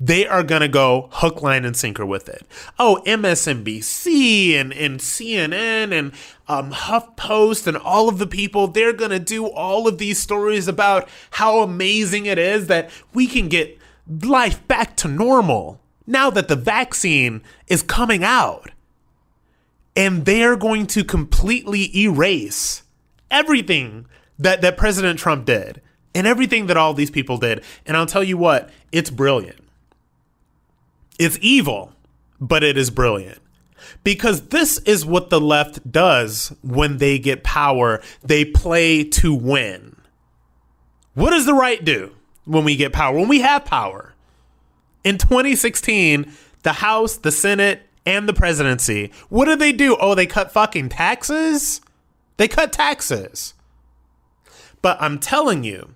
they 0.00 0.26
are 0.26 0.42
going 0.42 0.60
to 0.60 0.68
go 0.68 1.08
hook, 1.12 1.42
line, 1.42 1.64
and 1.64 1.76
sinker 1.76 2.06
with 2.06 2.28
it. 2.28 2.46
Oh, 2.78 3.02
MSNBC 3.04 4.52
and, 4.52 4.72
and 4.72 5.00
CNN 5.00 5.92
and 5.92 6.12
um, 6.46 6.72
HuffPost 6.72 7.66
and 7.66 7.76
all 7.76 8.08
of 8.08 8.18
the 8.18 8.26
people, 8.26 8.68
they're 8.68 8.92
going 8.92 9.10
to 9.10 9.18
do 9.18 9.46
all 9.46 9.88
of 9.88 9.98
these 9.98 10.20
stories 10.20 10.68
about 10.68 11.08
how 11.32 11.60
amazing 11.60 12.26
it 12.26 12.38
is 12.38 12.68
that 12.68 12.90
we 13.12 13.26
can 13.26 13.48
get 13.48 13.76
life 14.08 14.66
back 14.68 14.96
to 14.96 15.08
normal 15.08 15.80
now 16.06 16.30
that 16.30 16.48
the 16.48 16.56
vaccine 16.56 17.42
is 17.66 17.82
coming 17.82 18.22
out. 18.22 18.70
And 19.96 20.24
they're 20.24 20.56
going 20.56 20.86
to 20.88 21.02
completely 21.02 21.90
erase 21.98 22.84
everything 23.32 24.06
that, 24.38 24.62
that 24.62 24.76
President 24.76 25.18
Trump 25.18 25.44
did 25.44 25.82
and 26.14 26.24
everything 26.24 26.66
that 26.66 26.76
all 26.76 26.94
these 26.94 27.10
people 27.10 27.36
did. 27.36 27.64
And 27.84 27.96
I'll 27.96 28.06
tell 28.06 28.22
you 28.22 28.38
what, 28.38 28.70
it's 28.92 29.10
brilliant 29.10 29.58
it's 31.18 31.38
evil, 31.40 31.92
but 32.40 32.62
it 32.62 32.76
is 32.76 32.90
brilliant. 32.90 33.40
Because 34.04 34.48
this 34.48 34.78
is 34.78 35.04
what 35.04 35.30
the 35.30 35.40
left 35.40 35.90
does 35.90 36.52
when 36.62 36.98
they 36.98 37.18
get 37.18 37.44
power. 37.44 38.02
They 38.22 38.44
play 38.44 39.04
to 39.04 39.34
win. 39.34 39.96
What 41.14 41.30
does 41.30 41.46
the 41.46 41.54
right 41.54 41.84
do 41.84 42.14
when 42.44 42.64
we 42.64 42.76
get 42.76 42.92
power? 42.92 43.16
When 43.16 43.28
we 43.28 43.40
have 43.40 43.64
power? 43.64 44.14
In 45.04 45.18
2016, 45.18 46.32
the 46.62 46.74
House, 46.74 47.16
the 47.16 47.32
Senate, 47.32 47.82
and 48.04 48.28
the 48.28 48.32
presidency. 48.32 49.12
What 49.28 49.46
do 49.46 49.56
they 49.56 49.72
do? 49.72 49.96
Oh, 50.00 50.14
they 50.14 50.26
cut 50.26 50.52
fucking 50.52 50.88
taxes? 50.90 51.80
They 52.36 52.48
cut 52.48 52.72
taxes. 52.72 53.54
But 54.80 54.96
I'm 55.00 55.18
telling 55.18 55.64
you, 55.64 55.94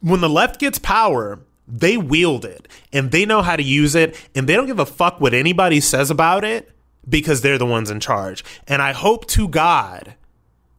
when 0.00 0.20
the 0.20 0.28
left 0.28 0.58
gets 0.58 0.78
power, 0.78 1.40
they 1.72 1.96
wield 1.96 2.44
it 2.44 2.68
and 2.92 3.10
they 3.10 3.24
know 3.24 3.40
how 3.40 3.56
to 3.56 3.62
use 3.62 3.94
it 3.94 4.14
and 4.34 4.46
they 4.46 4.54
don't 4.54 4.66
give 4.66 4.78
a 4.78 4.86
fuck 4.86 5.20
what 5.20 5.32
anybody 5.32 5.80
says 5.80 6.10
about 6.10 6.44
it 6.44 6.70
because 7.08 7.40
they're 7.40 7.58
the 7.58 7.66
ones 7.66 7.90
in 7.90 7.98
charge. 7.98 8.44
And 8.68 8.82
I 8.82 8.92
hope 8.92 9.26
to 9.28 9.48
God 9.48 10.14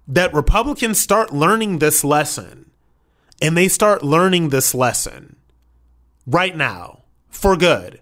that 0.07 0.33
Republicans 0.33 0.99
start 0.99 1.33
learning 1.33 1.79
this 1.79 2.03
lesson 2.03 2.69
and 3.41 3.57
they 3.57 3.67
start 3.67 4.03
learning 4.03 4.49
this 4.49 4.75
lesson 4.75 5.35
right 6.27 6.55
now 6.55 7.01
for 7.27 7.57
good 7.57 7.99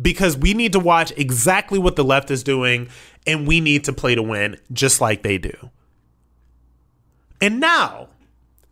because 0.00 0.36
we 0.36 0.52
need 0.52 0.72
to 0.72 0.80
watch 0.80 1.12
exactly 1.16 1.78
what 1.78 1.94
the 1.94 2.04
left 2.04 2.30
is 2.32 2.42
doing 2.42 2.88
and 3.24 3.46
we 3.46 3.60
need 3.60 3.84
to 3.84 3.92
play 3.92 4.16
to 4.16 4.22
win 4.22 4.58
just 4.72 5.00
like 5.00 5.22
they 5.22 5.38
do. 5.38 5.70
And 7.40 7.60
now 7.60 8.08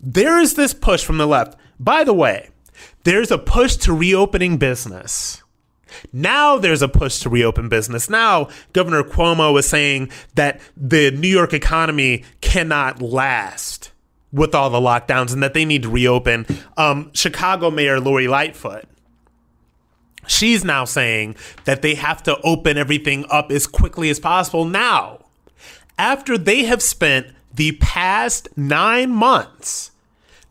there 0.01 0.41
is 0.41 0.55
this 0.55 0.75
push 0.75 1.05
from 1.05 1.19
the 1.19 1.27
left. 1.27 1.57
By 1.79 2.03
the 2.03 2.13
way, 2.13 2.51
there's 3.05 3.31
a 3.31 3.39
push 3.39 3.77
to 3.77 3.93
reopening 3.93 4.57
business. 4.57 5.43
Now 6.13 6.59
there's 6.59 6.83
a 6.83 6.89
push 6.89 7.21
to 7.21 7.31
reopen 7.31 7.69
business. 7.69 8.11
Now 8.11 8.49
Governor 8.73 9.03
Cuomo 9.03 9.59
is 9.59 9.69
saying 9.69 10.11
that 10.35 10.61
the 10.77 11.11
New 11.11 11.29
York 11.29 11.53
economy 11.53 12.25
cannot 12.41 13.01
last 13.01 13.93
with 14.33 14.55
all 14.55 14.69
the 14.71 14.81
lockdowns 14.81 15.33
and 15.33 15.43
that 15.43 15.55
they 15.55 15.65
need 15.65 15.85
to 15.85 15.89
reopen. 15.89 16.47
Um, 16.77 17.11
Chicago 17.15 17.71
Mayor 17.71 18.01
Lori 18.01 18.27
Lightfoot, 18.27 18.85
she's 20.27 20.65
now 20.65 20.85
saying 20.85 21.37
that 21.65 21.83
they 21.83 21.95
have 21.95 22.23
to 22.25 22.41
open 22.43 22.77
everything 22.77 23.25
up 23.31 23.53
as 23.53 23.67
quickly 23.67 24.11
as 24.11 24.19
possible 24.19 24.65
now. 24.65 25.21
After 25.97 26.37
they 26.37 26.65
have 26.65 26.83
spent 26.83 27.29
the 27.55 27.73
past 27.73 28.49
nine 28.57 29.11
months 29.11 29.93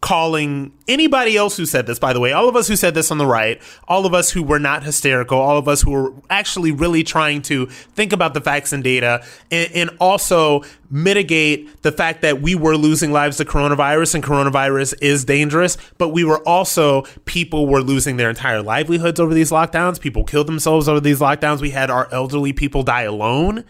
calling 0.04 0.70
anybody 0.90 1.38
else 1.38 1.56
who 1.56 1.66
said 1.66 1.88
this, 1.88 1.98
by 1.98 2.12
the 2.12 2.20
way, 2.20 2.34
all 2.34 2.50
of 2.50 2.58
us 2.58 2.68
who 2.68 2.76
said 2.76 2.94
this 2.94 3.10
on 3.10 3.18
the 3.18 3.26
right, 3.26 3.62
all 3.88 4.06
of 4.06 4.14
us 4.14 4.30
who 4.30 4.44
were 4.44 4.60
not 4.60 4.84
hysterical, 4.84 5.40
all 5.40 5.58
of 5.58 5.66
us 5.70 5.82
who 5.82 5.92
were 5.92 6.14
actually 6.30 6.74
really 6.74 7.06
trying 7.06 7.42
to 7.42 7.68
think 7.68 8.12
about 8.12 8.34
the 8.34 8.42
facts 8.42 8.74
and 8.74 8.84
data 8.84 9.26
and, 9.50 9.72
and 9.74 9.90
also 10.02 10.62
mitigate 10.92 11.82
the 11.84 11.92
fact 11.92 12.22
that 12.22 12.42
we 12.42 12.54
were 12.54 12.76
losing 12.76 13.14
lives 13.14 13.38
to 13.38 13.46
coronavirus 13.46 14.16
and 14.16 14.26
coronavirus 14.26 14.94
is 15.02 15.24
dangerous, 15.24 15.78
but 15.98 16.10
we 16.10 16.26
were 16.26 16.46
also, 16.46 17.04
people 17.24 17.66
were 17.66 17.82
losing 17.82 18.18
their 18.18 18.30
entire 18.30 18.62
livelihoods 18.62 19.22
over 19.22 19.34
these 19.34 19.52
lockdowns. 19.52 20.02
People 20.02 20.26
killed 20.26 20.48
themselves 20.48 20.90
over 20.90 21.00
these 21.00 21.22
lockdowns. 21.22 21.62
We 21.62 21.70
had 21.70 21.90
our 21.90 22.14
elderly 22.14 22.52
people 22.52 22.84
die 22.84 23.04
alone 23.04 23.64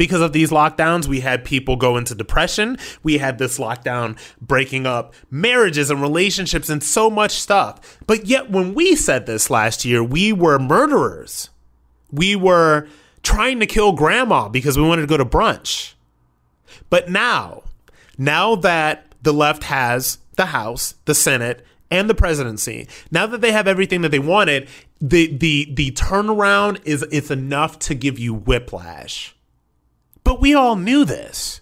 because 0.00 0.22
of 0.22 0.32
these 0.32 0.48
lockdowns. 0.48 1.06
We 1.06 1.20
had 1.20 1.44
people 1.44 1.76
go 1.76 1.98
into 1.98 2.14
depression. 2.14 2.78
We 3.02 3.18
had 3.18 3.36
this 3.36 3.58
lockdown 3.58 4.18
breaking 4.40 4.86
up 4.86 5.12
marriages 5.30 5.90
and 5.90 6.00
relationships 6.00 6.70
and 6.70 6.82
so 6.82 7.10
much 7.10 7.32
stuff. 7.32 7.98
But 8.06 8.24
yet, 8.24 8.48
when 8.50 8.72
we 8.72 8.96
said 8.96 9.26
this 9.26 9.50
last 9.50 9.84
year, 9.84 10.02
we 10.02 10.32
were 10.32 10.58
murderers. 10.58 11.50
We 12.10 12.34
were 12.34 12.88
trying 13.22 13.60
to 13.60 13.66
kill 13.66 13.92
grandma 13.92 14.48
because 14.48 14.78
we 14.78 14.88
wanted 14.88 15.02
to 15.02 15.06
go 15.06 15.18
to 15.18 15.26
brunch. 15.26 15.92
But 16.88 17.10
now, 17.10 17.64
now 18.16 18.56
that 18.56 19.14
the 19.20 19.34
left 19.34 19.64
has 19.64 20.16
the 20.36 20.46
House, 20.46 20.94
the 21.04 21.14
Senate, 21.14 21.62
and 21.90 22.08
the 22.08 22.14
presidency. 22.14 22.88
Now 23.10 23.26
that 23.26 23.42
they 23.42 23.52
have 23.52 23.68
everything 23.68 24.00
that 24.00 24.08
they 24.08 24.18
wanted, 24.18 24.66
the 24.98 25.26
the 25.36 25.70
the 25.74 25.90
turnaround 25.90 26.80
is 26.86 27.04
it's 27.12 27.30
enough 27.30 27.78
to 27.80 27.94
give 27.94 28.18
you 28.18 28.32
whiplash. 28.32 29.34
But 30.24 30.40
we 30.40 30.54
all 30.54 30.76
knew 30.76 31.04
this. 31.04 31.60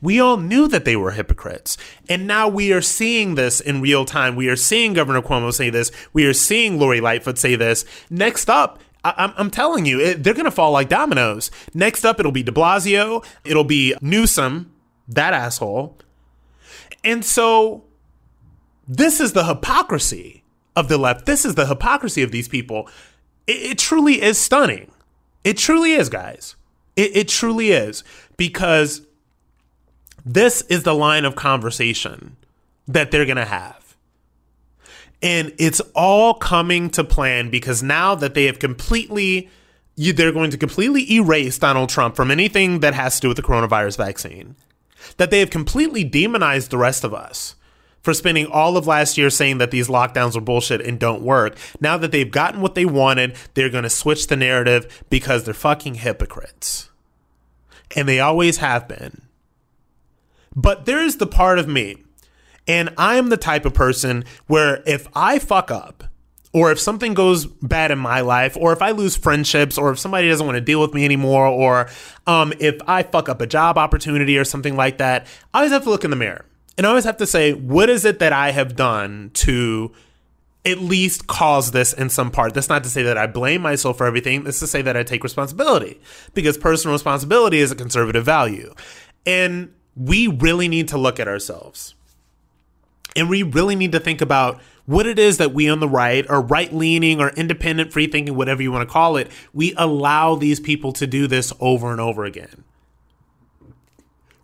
We 0.00 0.18
all 0.18 0.36
knew 0.36 0.66
that 0.66 0.84
they 0.84 0.96
were 0.96 1.12
hypocrites. 1.12 1.76
And 2.08 2.26
now 2.26 2.48
we 2.48 2.72
are 2.72 2.82
seeing 2.82 3.36
this 3.36 3.60
in 3.60 3.80
real 3.80 4.04
time. 4.04 4.34
We 4.34 4.48
are 4.48 4.56
seeing 4.56 4.94
Governor 4.94 5.22
Cuomo 5.22 5.52
say 5.52 5.70
this. 5.70 5.92
We 6.12 6.26
are 6.26 6.32
seeing 6.32 6.78
Lori 6.78 7.00
Lightfoot 7.00 7.38
say 7.38 7.54
this. 7.54 7.84
Next 8.10 8.50
up, 8.50 8.80
I- 9.04 9.32
am 9.36 9.50
telling 9.50 9.86
you, 9.86 10.00
it, 10.00 10.22
they're 10.22 10.34
going 10.34 10.44
to 10.44 10.50
fall 10.50 10.72
like 10.72 10.88
dominoes. 10.88 11.50
Next 11.72 12.04
up, 12.04 12.18
it'll 12.18 12.32
be 12.32 12.42
de 12.42 12.52
Blasio. 12.52 13.24
It'll 13.44 13.64
be 13.64 13.94
Newsom, 14.00 14.72
that 15.08 15.34
asshole. 15.34 15.96
And 17.04 17.24
so 17.24 17.84
this 18.86 19.20
is 19.20 19.32
the 19.32 19.44
hypocrisy 19.44 20.42
of 20.74 20.88
the 20.88 20.98
left. 20.98 21.26
This 21.26 21.44
is 21.44 21.54
the 21.54 21.66
hypocrisy 21.66 22.22
of 22.22 22.32
these 22.32 22.48
people. 22.48 22.88
It, 23.46 23.62
it 23.72 23.78
truly 23.78 24.20
is 24.20 24.38
stunning. 24.38 24.90
It 25.44 25.58
truly 25.58 25.92
is, 25.92 26.08
guys. 26.08 26.56
It, 26.96 27.16
it 27.16 27.28
truly 27.28 27.70
is 27.70 28.04
because 28.36 29.02
this 30.24 30.62
is 30.62 30.82
the 30.82 30.94
line 30.94 31.24
of 31.24 31.34
conversation 31.34 32.36
that 32.86 33.10
they're 33.10 33.24
going 33.24 33.36
to 33.36 33.44
have. 33.44 33.96
And 35.22 35.52
it's 35.58 35.80
all 35.94 36.34
coming 36.34 36.90
to 36.90 37.04
plan 37.04 37.50
because 37.50 37.82
now 37.82 38.14
that 38.16 38.34
they 38.34 38.46
have 38.46 38.58
completely, 38.58 39.48
they're 39.96 40.32
going 40.32 40.50
to 40.50 40.58
completely 40.58 41.10
erase 41.12 41.58
Donald 41.58 41.90
Trump 41.90 42.16
from 42.16 42.30
anything 42.30 42.80
that 42.80 42.94
has 42.94 43.16
to 43.16 43.20
do 43.22 43.28
with 43.28 43.36
the 43.36 43.42
coronavirus 43.42 43.96
vaccine, 43.98 44.56
that 45.16 45.30
they 45.30 45.38
have 45.38 45.50
completely 45.50 46.02
demonized 46.02 46.70
the 46.70 46.78
rest 46.78 47.04
of 47.04 47.14
us 47.14 47.54
for 48.02 48.12
spending 48.12 48.46
all 48.46 48.76
of 48.76 48.86
last 48.86 49.16
year 49.16 49.30
saying 49.30 49.58
that 49.58 49.70
these 49.70 49.88
lockdowns 49.88 50.36
are 50.36 50.40
bullshit 50.40 50.80
and 50.80 50.98
don't 50.98 51.22
work. 51.22 51.56
Now 51.80 51.96
that 51.98 52.12
they've 52.12 52.30
gotten 52.30 52.60
what 52.60 52.74
they 52.74 52.84
wanted, 52.84 53.36
they're 53.54 53.70
going 53.70 53.84
to 53.84 53.90
switch 53.90 54.26
the 54.26 54.36
narrative 54.36 55.04
because 55.08 55.44
they're 55.44 55.54
fucking 55.54 55.96
hypocrites. 55.96 56.90
And 57.96 58.08
they 58.08 58.20
always 58.20 58.58
have 58.58 58.88
been. 58.88 59.22
But 60.54 60.84
there's 60.84 61.16
the 61.16 61.26
part 61.26 61.58
of 61.58 61.68
me, 61.68 61.96
and 62.66 62.90
I 62.98 63.16
am 63.16 63.30
the 63.30 63.36
type 63.36 63.64
of 63.64 63.72
person 63.72 64.24
where 64.46 64.82
if 64.86 65.08
I 65.14 65.38
fuck 65.38 65.70
up, 65.70 66.04
or 66.54 66.70
if 66.70 66.78
something 66.78 67.14
goes 67.14 67.46
bad 67.46 67.90
in 67.90 67.98
my 67.98 68.20
life, 68.20 68.58
or 68.58 68.74
if 68.74 68.82
I 68.82 68.90
lose 68.90 69.16
friendships, 69.16 69.78
or 69.78 69.90
if 69.92 69.98
somebody 69.98 70.28
doesn't 70.28 70.44
want 70.44 70.56
to 70.56 70.60
deal 70.60 70.82
with 70.82 70.92
me 70.92 71.06
anymore, 71.06 71.46
or 71.46 71.88
um, 72.26 72.52
if 72.60 72.78
I 72.86 73.02
fuck 73.02 73.30
up 73.30 73.40
a 73.40 73.46
job 73.46 73.78
opportunity 73.78 74.36
or 74.36 74.44
something 74.44 74.76
like 74.76 74.98
that, 74.98 75.26
I 75.54 75.58
always 75.58 75.72
have 75.72 75.84
to 75.84 75.90
look 75.90 76.04
in 76.04 76.10
the 76.10 76.16
mirror 76.16 76.44
and 76.78 76.86
I 76.86 76.90
always 76.90 77.04
have 77.04 77.18
to 77.18 77.26
say, 77.26 77.52
what 77.52 77.90
is 77.90 78.04
it 78.04 78.18
that 78.20 78.32
I 78.32 78.50
have 78.50 78.76
done 78.76 79.30
to 79.34 79.92
at 80.64 80.78
least 80.78 81.26
cause 81.26 81.72
this 81.72 81.92
in 81.92 82.08
some 82.08 82.30
part? 82.30 82.54
That's 82.54 82.68
not 82.68 82.84
to 82.84 82.90
say 82.90 83.02
that 83.02 83.18
I 83.18 83.26
blame 83.26 83.62
myself 83.62 83.98
for 83.98 84.06
everything. 84.06 84.44
That's 84.44 84.60
to 84.60 84.66
say 84.66 84.82
that 84.82 84.96
I 84.96 85.02
take 85.02 85.22
responsibility 85.22 86.00
because 86.34 86.56
personal 86.56 86.94
responsibility 86.94 87.58
is 87.58 87.70
a 87.70 87.76
conservative 87.76 88.24
value. 88.24 88.74
And 89.26 89.74
we 89.96 90.28
really 90.28 90.68
need 90.68 90.88
to 90.88 90.98
look 90.98 91.20
at 91.20 91.28
ourselves. 91.28 91.94
And 93.14 93.28
we 93.28 93.42
really 93.42 93.76
need 93.76 93.92
to 93.92 94.00
think 94.00 94.22
about 94.22 94.60
what 94.86 95.06
it 95.06 95.18
is 95.18 95.36
that 95.38 95.52
we 95.52 95.68
on 95.68 95.80
the 95.80 95.88
right 95.88 96.24
or 96.28 96.40
right 96.40 96.72
leaning 96.72 97.20
or 97.20 97.28
independent 97.30 97.92
free 97.92 98.06
thinking, 98.06 98.34
whatever 98.34 98.62
you 98.62 98.72
want 98.72 98.88
to 98.88 98.92
call 98.92 99.16
it, 99.16 99.30
we 99.52 99.74
allow 99.76 100.34
these 100.34 100.58
people 100.58 100.92
to 100.94 101.06
do 101.06 101.26
this 101.26 101.52
over 101.60 101.92
and 101.92 102.00
over 102.00 102.24
again 102.24 102.64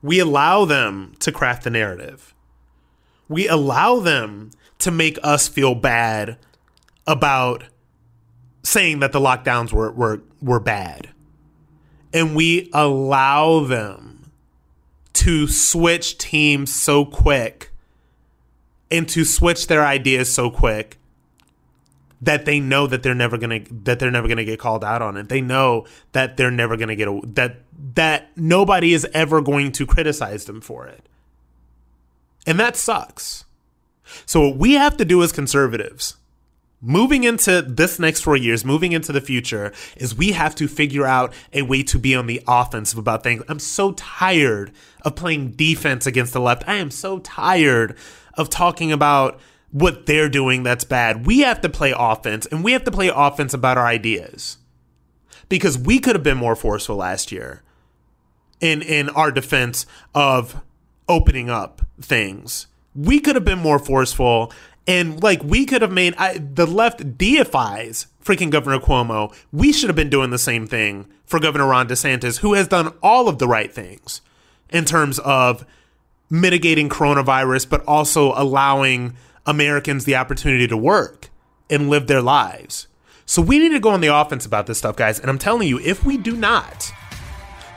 we 0.02 0.18
allow 0.18 0.64
them 0.64 1.14
to 1.20 1.32
craft 1.32 1.64
the 1.64 1.70
narrative. 1.70 2.34
We 3.28 3.48
allow 3.48 4.00
them 4.00 4.50
to 4.78 4.90
make 4.90 5.18
us 5.22 5.48
feel 5.48 5.74
bad 5.74 6.38
about 7.06 7.64
saying 8.62 9.00
that 9.00 9.12
the 9.12 9.20
lockdowns 9.20 9.72
were, 9.72 9.90
were, 9.90 10.22
were 10.40 10.61
bad. 10.61 11.08
And 12.12 12.37
we 12.37 12.70
allow 12.72 13.61
them 13.61 14.30
to 15.14 15.46
switch 15.48 16.16
teams 16.16 16.72
so 16.72 17.04
quick 17.04 17.70
and 18.90 19.08
to 19.08 19.24
switch 19.24 19.66
their 19.66 19.84
ideas 19.84 20.32
so 20.32 20.50
quick 20.50 20.97
that 22.20 22.44
they 22.44 22.61
know 22.61 22.87
that 22.87 23.02
they're 23.02 23.14
never 23.14 23.38
gonna 23.38 23.61
that 23.85 23.98
they're 23.98 24.11
never 24.11 24.28
gonna 24.28 24.44
get 24.44 24.59
called 24.59 24.85
out 24.85 25.02
on 25.02 25.16
it. 25.16 25.28
They 25.28 25.40
know 25.40 25.87
that 26.12 26.37
they're 26.37 26.50
never 26.50 26.76
gonna 26.76 26.96
get 26.96 27.09
a, 27.09 27.20
that 27.35 27.57
that 27.94 28.37
nobody 28.37 28.92
is 28.92 29.07
ever 29.14 29.40
going 29.40 29.72
to 29.72 29.87
criticize 29.87 30.44
them 30.46 30.61
for 30.61 30.87
it, 30.87 31.09
and 32.46 32.59
that 32.59 32.76
sucks. 32.76 33.44
So 34.26 34.48
what 34.48 34.57
we 34.57 34.74
have 34.74 34.96
to 34.96 35.04
do 35.04 35.22
as 35.22 35.33
conservatives, 35.33 36.16
moving 36.81 37.24
into 37.24 37.62
this 37.62 37.98
next 37.98 38.22
four 38.22 38.37
years, 38.37 38.64
moving 38.64 38.92
into 38.92 39.12
the 39.12 39.20
future, 39.20 39.72
is 39.96 40.14
we 40.14 40.33
have 40.33 40.54
to 40.57 40.66
figure 40.66 41.07
out 41.07 41.33
a 41.52 41.62
way 41.62 41.83
to 41.85 41.98
be 41.98 42.14
on 42.14 42.26
the 42.26 42.42
offensive 42.48 42.98
about 42.98 43.22
things. 43.22 43.42
I'm 43.48 43.59
so 43.59 43.92
tired 43.92 44.72
of 45.02 45.14
playing 45.14 45.52
defense 45.52 46.07
against 46.07 46.33
the 46.33 46.40
left. 46.40 46.66
I 46.66 46.77
am 46.77 46.90
so 46.90 47.19
tired 47.19 47.96
of 48.35 48.48
talking 48.48 48.92
about 48.92 49.38
what 49.71 50.06
they're 50.06 50.29
doing 50.29 50.62
that's 50.62 50.85
bad. 50.85 51.27
We 51.27 51.40
have 51.40 51.60
to 51.60 51.69
play 51.69 51.94
offense 51.96 52.46
and 52.46 52.64
we 52.64 52.73
have 52.73 52.85
to 52.85 52.90
play 52.90 53.10
offense 53.14 53.52
about 53.54 53.79
our 53.79 53.87
ideas. 53.87 54.58
Because 55.48 55.79
we 55.79 55.98
could 55.98 56.14
have 56.14 56.23
been 56.23 56.37
more 56.37 56.56
forceful 56.56 56.96
last 56.96 57.33
year 57.33 57.62
in 58.60 58.83
in 58.83 59.08
our 59.10 59.31
defense 59.33 59.87
of 60.14 60.60
opening 61.08 61.48
up 61.48 61.83
things. 62.00 62.66
We 62.94 63.21
could 63.21 63.35
have 63.35 63.44
been 63.44 63.58
more 63.58 63.79
forceful 63.79 64.52
And 64.88 65.23
like 65.23 65.44
we 65.44 65.66
could 65.66 65.83
have 65.83 65.92
made 65.92 66.14
I, 66.16 66.38
the 66.38 66.66
left 66.66 67.19
deifies 67.19 68.06
freaking 68.25 68.50
Governor 68.50 68.81
Cuomo. 68.81 69.35
We 69.52 69.71
should 69.73 69.90
have 69.90 69.96
been 69.96 70.08
doing 70.08 70.31
the 70.31 70.38
same 70.38 70.66
thing 70.66 71.06
for 71.27 71.38
Governor 71.38 71.66
Ron 71.66 71.87
DeSantis, 71.88 72.38
who 72.38 72.54
has 72.54 72.66
done 72.66 72.94
all 73.02 73.29
of 73.29 73.38
the 73.38 73.46
right 73.46 73.71
things 73.73 74.23
in 74.71 74.87
terms 74.87 75.19
of 75.19 75.66
mitigating 76.31 76.88
coronavirus, 76.88 77.69
but 77.69 77.85
also 77.85 78.33
allowing 78.35 79.14
Americans 79.46 80.04
the 80.04 80.16
opportunity 80.16 80.66
to 80.66 80.76
work 80.76 81.30
and 81.70 81.88
live 81.90 82.06
their 82.06 82.22
lives. 82.22 82.86
So 83.26 83.42
we 83.42 83.58
need 83.58 83.70
to 83.70 83.80
go 83.80 83.90
on 83.90 84.00
the 84.00 84.14
offense 84.14 84.46
about 84.46 84.66
this 84.66 84.78
stuff, 84.78 84.96
guys. 84.96 85.20
And 85.20 85.28
I'm 85.28 85.38
telling 85.38 85.68
you, 85.68 85.78
if 85.80 86.04
we 86.04 86.16
do 86.16 86.34
not, 86.34 86.90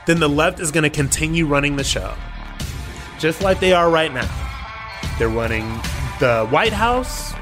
then 0.06 0.18
the 0.18 0.28
left 0.28 0.60
is 0.60 0.70
going 0.70 0.84
to 0.84 0.90
continue 0.90 1.46
running 1.46 1.76
the 1.76 1.84
show, 1.84 2.14
just 3.18 3.42
like 3.42 3.60
they 3.60 3.72
are 3.72 3.90
right 3.90 4.12
now. 4.12 4.30
They're 5.18 5.28
running 5.28 5.68
the 6.20 6.46
White 6.50 6.72
House, 6.72 7.34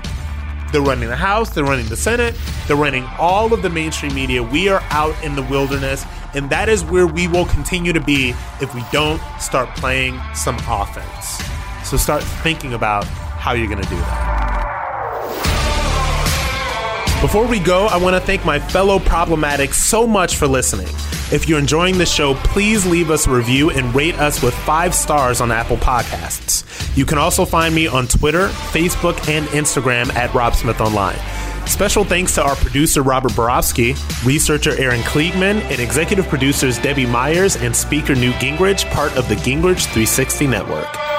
they're 0.72 0.82
running 0.82 1.08
the 1.08 1.16
House, 1.16 1.50
they're 1.50 1.64
running 1.64 1.88
the 1.88 1.96
Senate, 1.96 2.34
they're 2.66 2.76
running 2.76 3.04
all 3.18 3.54
of 3.54 3.62
the 3.62 3.70
mainstream 3.70 4.14
media. 4.14 4.42
We 4.42 4.68
are 4.68 4.82
out 4.90 5.14
in 5.22 5.36
the 5.36 5.42
wilderness, 5.42 6.04
and 6.34 6.50
that 6.50 6.68
is 6.68 6.84
where 6.84 7.06
we 7.06 7.28
will 7.28 7.46
continue 7.46 7.92
to 7.92 8.00
be 8.00 8.34
if 8.60 8.74
we 8.74 8.82
don't 8.92 9.20
start 9.40 9.68
playing 9.76 10.20
some 10.34 10.56
offense. 10.68 11.40
So 11.88 11.96
start 11.96 12.22
thinking 12.42 12.74
about 12.74 13.06
how 13.41 13.53
you're 13.53 13.66
going 13.66 13.82
to 13.82 13.88
do 13.88 13.97
that. 13.97 14.41
Before 17.20 17.47
we 17.47 17.59
go, 17.59 17.86
I 17.86 17.97
want 17.97 18.14
to 18.14 18.20
thank 18.20 18.45
my 18.45 18.59
fellow 18.59 18.99
problematics 18.99 19.74
so 19.74 20.07
much 20.07 20.36
for 20.36 20.47
listening. 20.47 20.88
If 21.32 21.49
you're 21.49 21.59
enjoying 21.59 21.99
the 21.99 22.07
show, 22.07 22.34
please 22.34 22.86
leave 22.86 23.11
us 23.11 23.26
a 23.26 23.30
review 23.30 23.70
and 23.70 23.95
rate 23.95 24.18
us 24.18 24.43
with 24.43 24.55
five 24.55 24.95
stars 24.95 25.41
on 25.41 25.53
Apple 25.53 25.76
Podcasts. 25.76 26.64
You 26.97 27.05
can 27.05 27.18
also 27.18 27.45
find 27.45 27.74
me 27.74 27.86
on 27.86 28.09
Twitter, 28.09 28.49
Facebook, 28.49 29.28
and 29.28 29.47
Instagram 29.49 30.12
at 30.14 30.32
Rob 30.34 30.55
Smith 30.55 30.80
Online. 30.80 31.18
Special 31.68 32.05
thanks 32.05 32.34
to 32.34 32.43
our 32.43 32.57
producer 32.57 33.03
Robert 33.03 33.36
Borowski, 33.36 33.95
researcher 34.24 34.76
Aaron 34.80 35.03
Kliegman, 35.03 35.61
and 35.61 35.78
executive 35.78 36.26
producers 36.26 36.78
Debbie 36.78 37.07
Myers 37.07 37.57
and 37.57 37.76
speaker 37.76 38.14
Newt 38.14 38.34
Gingrich, 38.36 38.91
part 38.93 39.16
of 39.16 39.28
the 39.28 39.36
Gingrich 39.36 39.84
360 39.84 40.47
Network. 40.47 41.09